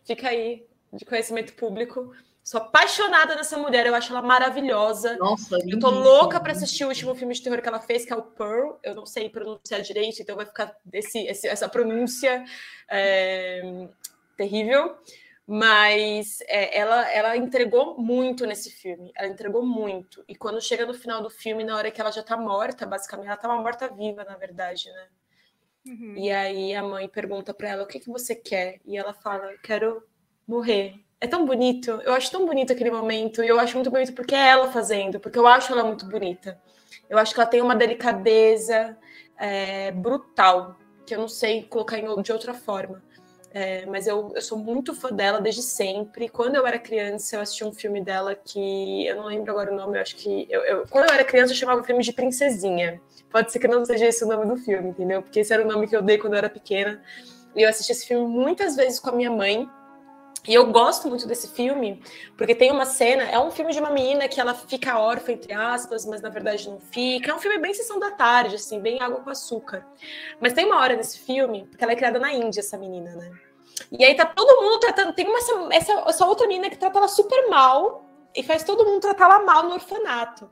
[0.06, 0.66] Fica aí
[0.96, 2.12] de conhecimento público.
[2.44, 5.18] Sou apaixonada nessa mulher, eu acho ela maravilhosa.
[5.18, 8.14] Nossa, Eu tô louca para assistir o último filme de terror que ela fez, que
[8.14, 8.78] é o Pearl.
[8.84, 12.46] Eu não sei pronunciar direito, então vai ficar esse, esse essa pronúncia
[12.88, 13.88] é,
[14.38, 14.96] terrível.
[15.48, 19.12] Mas é, ela, ela entregou muito nesse filme.
[19.16, 20.24] Ela entregou muito.
[20.28, 23.28] E quando chega no final do filme, na hora que ela já tá morta, basicamente,
[23.28, 25.08] ela tá uma morta viva, na verdade, né?
[25.88, 26.16] Uhum.
[26.18, 28.80] E aí a mãe pergunta para ela o que, que você quer?
[28.86, 30.04] E ela fala: quero
[30.48, 30.96] morrer.
[31.20, 31.92] É tão bonito.
[32.04, 33.44] Eu acho tão bonito aquele momento.
[33.44, 36.60] E eu acho muito bonito porque é ela fazendo, porque eu acho ela muito bonita.
[37.10, 38.98] Eu acho que ela tem uma delicadeza
[39.38, 40.76] é, brutal,
[41.06, 43.02] que eu não sei colocar em, de outra forma.
[43.58, 46.28] É, mas eu, eu sou muito fã dela desde sempre.
[46.28, 49.76] Quando eu era criança, eu assisti um filme dela que eu não lembro agora o
[49.76, 50.46] nome, eu acho que.
[50.50, 53.02] Eu, eu, quando eu era criança, eu chamava o filme de Princesinha.
[53.32, 55.22] Pode ser que não seja esse o nome do filme, entendeu?
[55.22, 57.02] Porque esse era o nome que eu dei quando eu era pequena.
[57.56, 59.70] E eu assisti esse filme muitas vezes com a minha mãe.
[60.48, 62.02] E eu gosto muito desse filme,
[62.38, 65.54] porque tem uma cena, é um filme de uma menina que ela fica órfã, entre
[65.54, 67.32] aspas, mas na verdade não fica.
[67.32, 69.86] É um filme bem sessão da tarde, assim, bem água com açúcar.
[70.40, 73.32] Mas tem uma hora nesse filme, porque ela é criada na Índia, essa menina, né?
[73.92, 75.14] E aí tá todo mundo tratando.
[75.14, 75.40] Tem uma,
[75.74, 79.44] essa, essa outra menina que trata ela super mal e faz todo mundo tratar ela
[79.44, 80.50] mal no orfanato.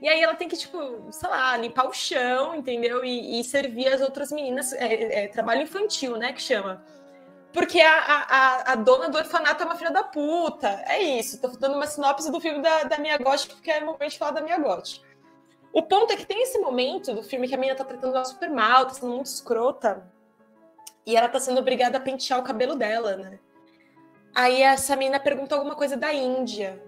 [0.00, 0.78] E aí ela tem que, tipo,
[1.10, 3.04] sei lá, limpar o chão, entendeu?
[3.04, 4.72] E, e servir as outras meninas.
[4.72, 6.32] É, é, trabalho infantil, né?
[6.32, 6.84] Que chama.
[7.54, 10.82] Porque a, a, a, dona do orfanato é uma filha da puta.
[10.88, 11.40] É isso.
[11.40, 14.18] Tô dando uma sinopse do filme da, da Mia Gotti, porque é o momento de
[14.18, 15.00] falar da Mia Gotti.
[15.72, 18.24] O ponto é que tem esse momento do filme que a menina tá tratando ela
[18.24, 20.04] super mal, tá sendo muito escrota.
[21.06, 23.38] E ela tá sendo obrigada a pentear o cabelo dela, né?
[24.34, 26.82] Aí essa menina pergunta alguma coisa da Índia.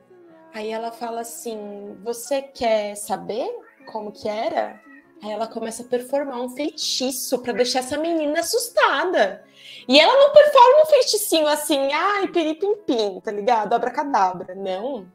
[0.53, 3.49] Aí ela fala assim: Você quer saber
[3.87, 4.81] como que era?
[5.23, 9.45] Aí ela começa a performar um feitiço para deixar essa menina assustada.
[9.89, 13.73] E ela não performa um feiticinho assim, ai, piripimpim, tá ligado?
[13.73, 14.55] Abracadabra.
[14.55, 15.07] Não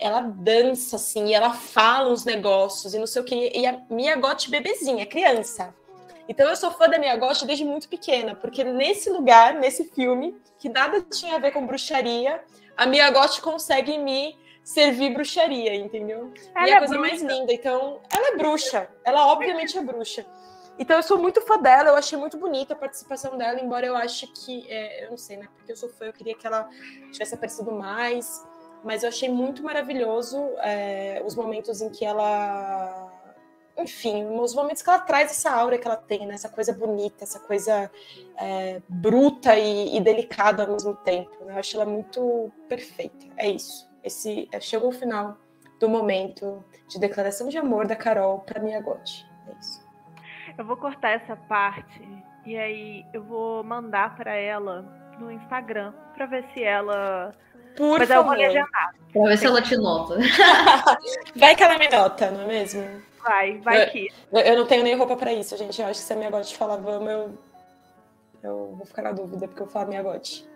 [0.00, 3.52] ela dança, assim, e ela fala uns negócios e não sei o que.
[3.54, 5.74] E a Mia Gotti bebezinha, criança.
[6.26, 10.34] Então eu sou fã da Mia Gotti desde muito pequena, porque nesse lugar, nesse filme,
[10.58, 12.42] que nada tinha a ver com bruxaria,
[12.76, 16.32] a Mia Gotti consegue me servir bruxaria, entendeu?
[16.54, 17.10] Ela e é a coisa bruxa.
[17.10, 17.52] mais linda.
[17.52, 18.88] Então, ela é bruxa.
[19.04, 20.24] Ela obviamente é bruxa.
[20.80, 23.94] Então eu sou muito fã dela, eu achei muito bonita a participação dela, embora eu
[23.94, 25.46] ache que, é, eu não sei, né?
[25.54, 26.68] Porque eu sou fã, eu queria que ela
[27.12, 28.42] tivesse aparecido mais
[28.82, 33.12] mas eu achei muito maravilhoso é, os momentos em que ela.
[33.76, 36.34] Enfim, os momentos que ela traz essa aura que ela tem, né?
[36.34, 37.90] essa coisa bonita, essa coisa
[38.36, 41.30] é, bruta e, e, delicada ao mesmo tempo.
[41.44, 41.54] Né?
[41.54, 43.26] Eu acho ela muito perfeita.
[43.36, 43.88] É isso.
[44.02, 45.38] Esse é, chegou o final
[45.78, 49.26] do momento de declaração de amor da Carol para Mia Gotti.
[49.48, 49.89] É isso.
[50.60, 52.06] Eu vou cortar essa parte
[52.44, 54.82] e aí eu vou mandar para ela
[55.18, 57.34] no Instagram para ver se ela
[57.74, 58.36] por Mas favor.
[59.10, 60.18] Pra ver se ela te nota.
[61.34, 62.82] vai que ela me nota, não é mesmo?
[63.22, 64.08] Vai, vai eu, que.
[64.30, 65.80] Eu não tenho nem roupa pra isso, gente.
[65.80, 67.38] Eu acho que se a minha gote falar vamos, eu,
[68.42, 70.46] eu vou ficar na dúvida, porque eu falo minha gote.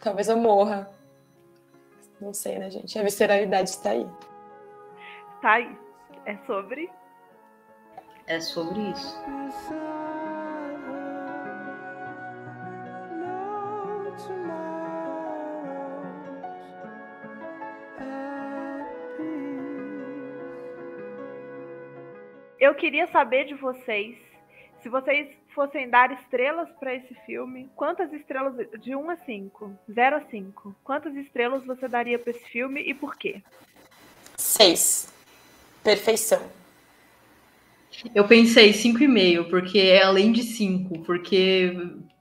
[0.00, 0.90] Talvez eu morra.
[2.20, 2.98] Não sei, né, gente?
[2.98, 4.08] A visceralidade está aí.
[5.40, 5.78] Tá aí.
[6.26, 6.90] É sobre?
[8.26, 9.22] É sobre isso.
[22.72, 24.16] eu queria saber de vocês,
[24.80, 30.16] se vocês fossem dar estrelas para esse filme, quantas estrelas de 1 a 5, 0
[30.16, 33.42] a 5, quantas estrelas você daria para esse filme e por quê?
[34.38, 35.12] 6.
[35.84, 36.61] Perfeição.
[38.14, 41.76] Eu pensei 5,5, porque é além de 5, porque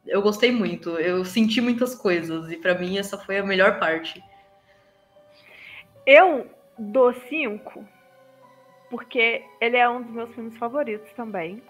[0.06, 4.22] eu gostei muito, eu senti muitas coisas e para mim essa foi a melhor parte.
[6.06, 6.48] Eu
[6.78, 7.86] dou 5
[8.92, 11.64] porque ele é um dos meus filmes favoritos também.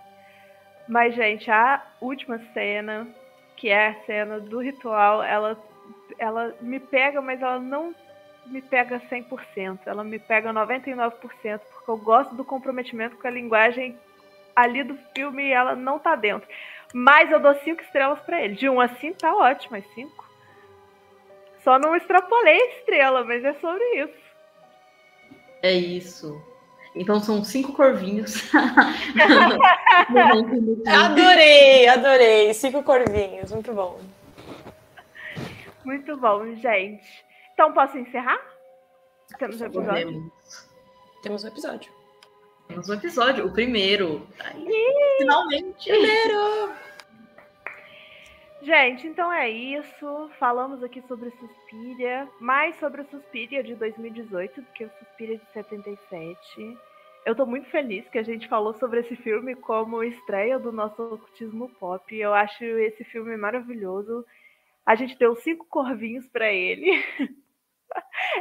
[0.88, 3.08] Mas, gente, a última cena,
[3.56, 5.56] que é a cena do ritual, ela,
[6.18, 7.96] ela me pega, mas ela não
[8.48, 9.82] me pega 100%.
[9.86, 11.50] Ela me pega 99%, porque
[11.88, 13.98] eu gosto do comprometimento com a linguagem
[14.56, 16.48] ali do filme e ela não tá dentro.
[16.94, 18.56] Mas eu dou cinco estrelas para ele.
[18.56, 20.30] De um a cinco tá ótimo, mas cinco.
[21.64, 24.22] Só não extrapolei a estrela, mas é sobre isso.
[25.62, 26.42] É isso.
[26.96, 28.52] Então são cinco corvinhos.
[30.88, 32.54] adorei, adorei.
[32.54, 34.00] Cinco corvinhos, muito bom.
[35.86, 37.26] Muito bom, gente.
[37.54, 38.40] Então posso encerrar?
[39.38, 40.32] Temos episódio?
[41.22, 41.92] Temos um episódio.
[42.68, 44.28] Temos um episódio, o primeiro.
[45.18, 45.90] Finalmente!
[45.90, 46.74] Primeiro!
[48.64, 50.30] Gente, então é isso.
[50.40, 55.46] Falamos aqui sobre Suspiria, mais sobre o Suspiria de 2018 do que o Suspiria de
[55.54, 56.78] 77.
[57.24, 61.04] Eu tô muito feliz que a gente falou sobre esse filme como estreia do nosso
[61.04, 62.16] ocultismo pop.
[62.16, 64.26] Eu acho esse filme maravilhoso.
[64.84, 67.04] A gente deu cinco corvinhos para ele.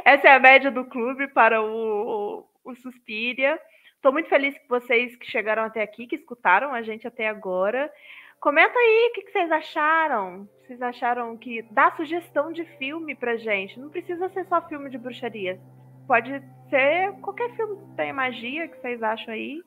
[0.03, 3.59] Essa é a média do clube para o, o, Suspiria.
[3.95, 7.91] Estou muito feliz que vocês que chegaram até aqui, que escutaram a gente até agora.
[8.39, 10.49] Comenta aí o que, que, vocês acharam.
[10.63, 13.79] Vocês acharam que dá sugestão de filme pra gente.
[13.79, 15.59] Não precisa ser só filme de bruxaria.
[16.07, 16.31] Pode
[16.69, 19.61] ser qualquer filme que tenha magia que vocês acham aí.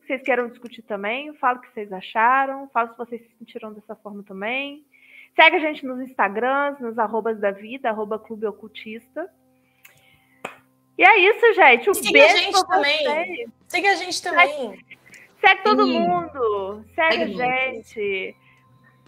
[0.00, 1.32] Que vocês queiram discutir também.
[1.36, 2.68] Fala o que vocês acharam.
[2.68, 4.84] Fala se vocês se sentiram dessa forma também.
[5.34, 9.30] Segue a gente nos Instagrams, nos arrobas da vida, arroba Clube Ocultista.
[11.00, 11.88] E é isso, gente.
[11.88, 13.04] Um Siga beijo a gente também.
[13.04, 13.50] Vocês.
[13.68, 14.84] Siga a gente também.
[15.40, 15.98] Segue todo Sim.
[15.98, 16.84] mundo.
[16.94, 18.36] Segue, Segue a gente.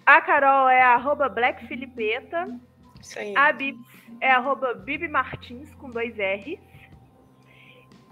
[0.07, 2.49] A Carol é arroba blackfilipeta.
[2.99, 3.37] Isso aí.
[3.37, 3.87] A Bibs
[4.23, 6.59] é arroba Bibi Martins com dois R's.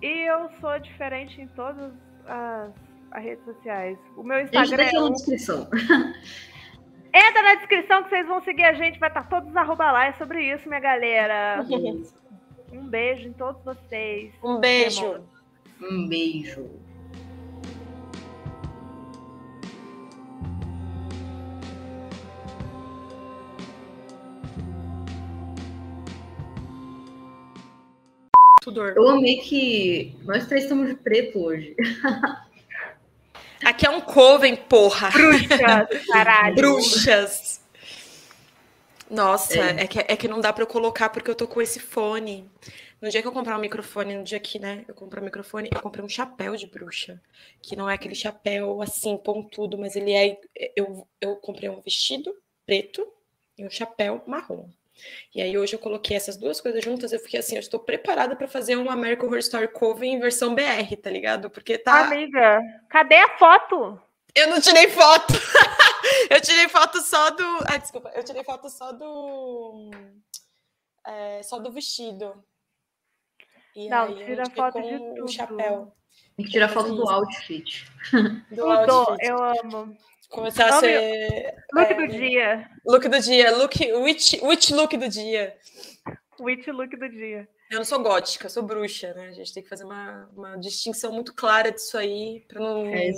[0.03, 1.91] E eu sou diferente em todas
[2.26, 2.72] as,
[3.12, 3.99] as redes sociais.
[4.14, 4.93] O meu Instagram é.
[4.93, 5.66] Na descrição.
[7.14, 10.05] Entra Entra na descrição que vocês vão seguir a gente, vai estar todos arroba lá.
[10.05, 11.64] É sobre isso, minha galera.
[12.72, 14.32] Um beijo em todos vocês.
[14.42, 15.20] Um beijo.
[15.80, 16.68] Um beijo.
[28.62, 28.92] Tudor.
[28.94, 31.74] Eu amei que nós três estamos de preto hoje.
[33.64, 35.10] Aqui é um coven, porra.
[35.10, 36.54] Bruxas, caralho.
[36.54, 37.49] Bruxas.
[39.11, 39.82] Nossa, É.
[39.82, 42.48] é, que, é que não dá pra eu colocar porque eu tô com esse fone.
[43.02, 45.70] No dia que eu comprar um microfone, no dia que, né, eu comprei um microfone,
[45.72, 47.20] eu comprei um chapéu de bruxa.
[47.62, 50.38] Que não é aquele chapéu assim, pontudo, mas ele é.
[50.76, 52.34] Eu, eu comprei um vestido
[52.66, 53.06] preto
[53.58, 54.68] e um chapéu marrom.
[55.34, 58.36] E aí hoje eu coloquei essas duas coisas juntas, eu fiquei assim, eu estou preparada
[58.36, 61.48] pra fazer um American Horror Story Coven em versão BR, tá ligado?
[61.48, 62.04] Porque tá.
[62.04, 63.98] Amiga, cadê a foto?
[64.34, 65.32] Eu não tirei foto.
[66.31, 67.45] eu tirei foto só do.
[67.68, 68.11] Ah, desculpa.
[68.14, 69.91] Eu tirei foto só do.
[71.07, 72.43] é, só do vestido.
[73.76, 75.33] E Não, tira foto de o tudo.
[75.33, 75.93] chapéu.
[76.37, 77.87] Tem que tirar foto do outfit.
[78.51, 79.26] Do Tudo, outfit.
[79.28, 79.97] eu amo.
[80.28, 81.55] Começar a ser.
[81.72, 82.70] Look é, do dia.
[82.87, 83.57] Look do dia.
[83.57, 85.57] Look, which, which look do dia?
[86.41, 87.49] Witch look do dia.
[87.70, 89.28] Eu não sou gótica, sou bruxa, né?
[89.28, 93.12] A gente tem que fazer uma, uma distinção muito clara disso aí, pra não, É,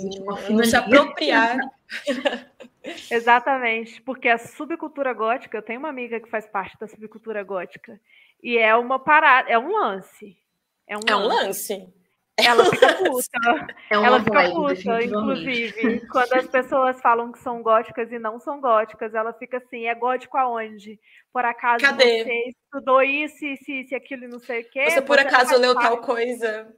[0.51, 1.57] não se apropriar.
[3.09, 7.99] Exatamente, porque a subcultura gótica, eu tenho uma amiga que faz parte da subcultura gótica,
[8.43, 10.37] e é uma parada, é um lance.
[10.85, 11.73] É um, É um lance.
[11.73, 11.93] lance.
[12.37, 13.75] Ela fica puta.
[13.91, 16.07] É uma Ela fica vibe, puta, inclusive.
[16.07, 19.93] Quando as pessoas falam que são góticas e não são góticas, ela fica assim, é
[19.93, 20.99] gótico aonde?
[21.31, 22.23] Por acaso Cadê?
[22.23, 24.89] você estudou isso, isso, isso, aquilo e não sei o quê?
[24.89, 26.73] Você por acaso faz leu parte- tal coisa?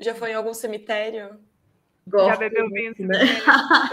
[0.00, 1.38] Já foi em algum cemitério?
[2.08, 2.94] Gosto, Já bebeu vinho?
[3.00, 3.18] né?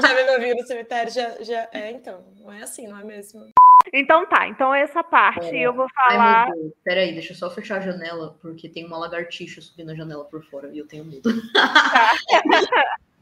[0.01, 1.11] Já bebeu vinho no cemitério?
[1.11, 1.67] Já, já...
[1.71, 2.23] É, então.
[2.39, 3.49] Não é assim, não é mesmo?
[3.95, 5.59] Então tá, então essa parte É.
[5.59, 6.49] eu vou Ai, falar.
[6.49, 6.73] meu Deus.
[6.83, 10.43] Peraí, deixa eu só fechar a janela, porque tem uma lagartixa subindo a janela por
[10.45, 11.29] fora e eu tenho medo.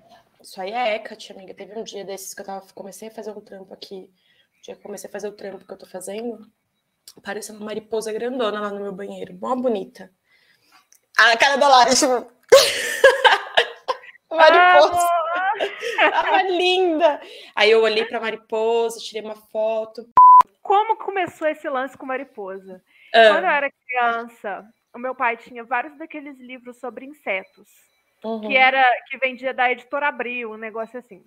[0.42, 1.54] Isso aí é Hecate, amiga.
[1.54, 4.10] Teve um dia desses que eu tava, comecei a fazer um trampo aqui.
[4.60, 6.48] O dia que eu comecei a fazer o trampo que eu tô fazendo,
[7.18, 9.38] apareceu uma mariposa grandona lá no meu banheiro.
[9.42, 10.10] Mó bonita.
[11.18, 12.32] A cara da Lara, tipo...
[14.32, 15.08] mariposa.
[16.12, 17.22] Tava linda.
[17.56, 20.10] Aí eu olhei pra mariposa, tirei uma foto.
[20.62, 22.84] Como começou esse lance com mariposa?
[23.12, 27.70] Quando eu era criança, o meu pai tinha vários daqueles livros sobre insetos,
[28.24, 28.41] uhum.
[28.41, 31.24] que era que vendia da editora Abril, um negócio assim.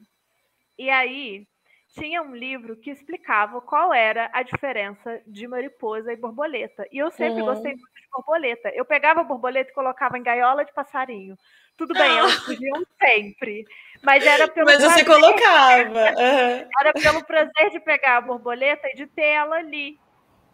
[0.79, 1.47] E aí
[1.95, 6.87] tinha um livro que explicava qual era a diferença de mariposa e borboleta.
[6.93, 7.47] E eu sempre Uhum.
[7.47, 8.69] gostei muito de borboleta.
[8.75, 11.37] Eu pegava a borboleta e colocava em gaiola de passarinho.
[11.77, 13.65] Tudo bem, elas fugiam sempre.
[14.03, 16.01] Mas era pelo Mas você prazer- colocava.
[16.21, 16.69] aham.
[16.81, 19.99] era pelo prazer de pegar a borboleta e de ter ela ali.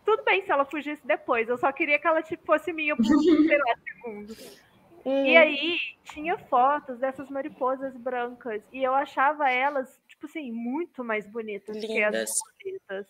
[0.04, 1.48] Tudo bem se ela fugisse depois.
[1.48, 4.60] Eu só queria que ela tipo, fosse minha por, sei lá, segundos.
[5.04, 5.24] Uhum.
[5.26, 8.62] E aí tinha fotos dessas mariposas brancas.
[8.72, 12.30] E eu achava elas, tipo assim, muito mais bonitas que as Lindas.
[12.62, 13.06] borboletas.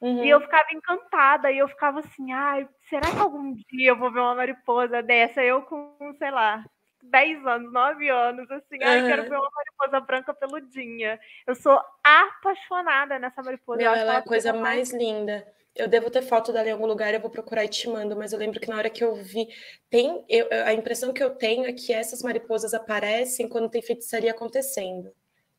[0.00, 0.24] Uhum.
[0.24, 1.50] E eu ficava encantada.
[1.52, 5.42] E eu ficava assim, ai, será que algum dia eu vou ver uma mariposa dessa?
[5.42, 6.64] Eu com, sei lá,
[7.02, 9.28] 10 anos, 9 anos, assim, ai, quero Uhum.
[9.28, 11.18] ver uma mariposa branca peludinha.
[11.46, 13.78] Eu sou apaixonada nessa mariposa.
[13.78, 15.46] Meu, ela é a coisa coisa mais linda.
[15.76, 18.32] Eu devo ter foto dela em algum lugar, eu vou procurar e te mando, mas
[18.32, 19.46] eu lembro que na hora que eu vi,
[19.88, 24.32] tem, eu- a impressão que eu tenho é que essas mariposas aparecem quando tem feitiçaria
[24.32, 25.12] acontecendo.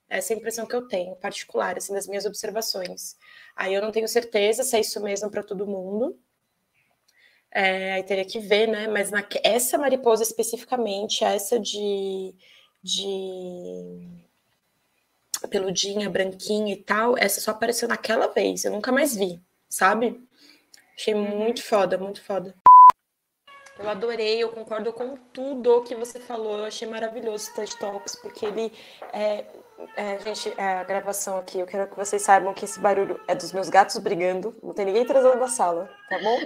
[0.09, 3.15] Essa é a impressão que eu tenho, particular, assim, das minhas observações.
[3.55, 6.19] Aí eu não tenho certeza se é isso mesmo para todo mundo.
[7.51, 8.87] É, aí teria que ver, né?
[8.87, 12.33] Mas na, essa mariposa especificamente, essa de,
[12.81, 14.07] de
[15.49, 20.21] peludinha, branquinha e tal, essa só apareceu naquela vez, eu nunca mais vi, sabe?
[20.95, 22.55] Achei muito foda, muito foda.
[23.79, 28.15] Eu adorei, eu concordo com tudo que você falou, eu achei maravilhoso o TED Talks,
[28.15, 28.73] porque ele
[29.13, 29.45] é,
[29.95, 33.35] é, gente, é, a gravação aqui, eu quero que vocês saibam que esse barulho é
[33.35, 36.39] dos meus gatos brigando, não tem ninguém trazendo da sala, tá bom?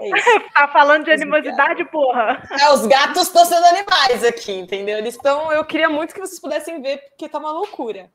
[0.00, 0.48] É isso.
[0.54, 2.42] Tá falando de animosidade, porra?
[2.60, 4.98] É, os gatos estão sendo animais aqui, entendeu?
[4.98, 5.52] Eles estão.
[5.52, 8.10] Eu queria muito que vocês pudessem ver, porque tá uma loucura.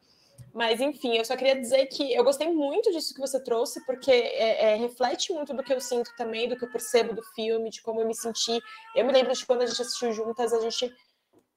[0.54, 4.12] Mas, enfim, eu só queria dizer que eu gostei muito disso que você trouxe, porque
[4.12, 7.72] é, é, reflete muito do que eu sinto também, do que eu percebo do filme,
[7.72, 8.62] de como eu me senti.
[8.94, 10.94] Eu me lembro de quando a gente assistiu juntas, a gente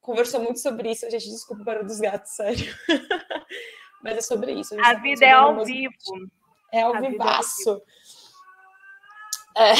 [0.07, 1.05] conversou muito sobre isso.
[1.05, 2.73] A gente desculpa o barulho dos gatos, sério.
[4.01, 4.73] Mas é sobre isso.
[4.79, 5.89] A tá vida é ao animosidade.
[6.13, 6.31] vivo.
[6.71, 7.81] É ao A vida é ao vivaço.
[9.57, 9.73] É.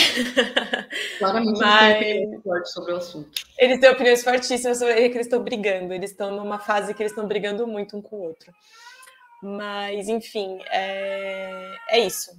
[1.19, 3.29] Claramente Mas- eles têm sobre o assunto.
[3.57, 5.93] Eles têm opiniões fortíssimas sobre que eles estão brigando.
[5.93, 8.51] Eles estão numa fase que eles estão brigando muito um com o outro.
[9.41, 12.31] Mas, enfim, é, é isso.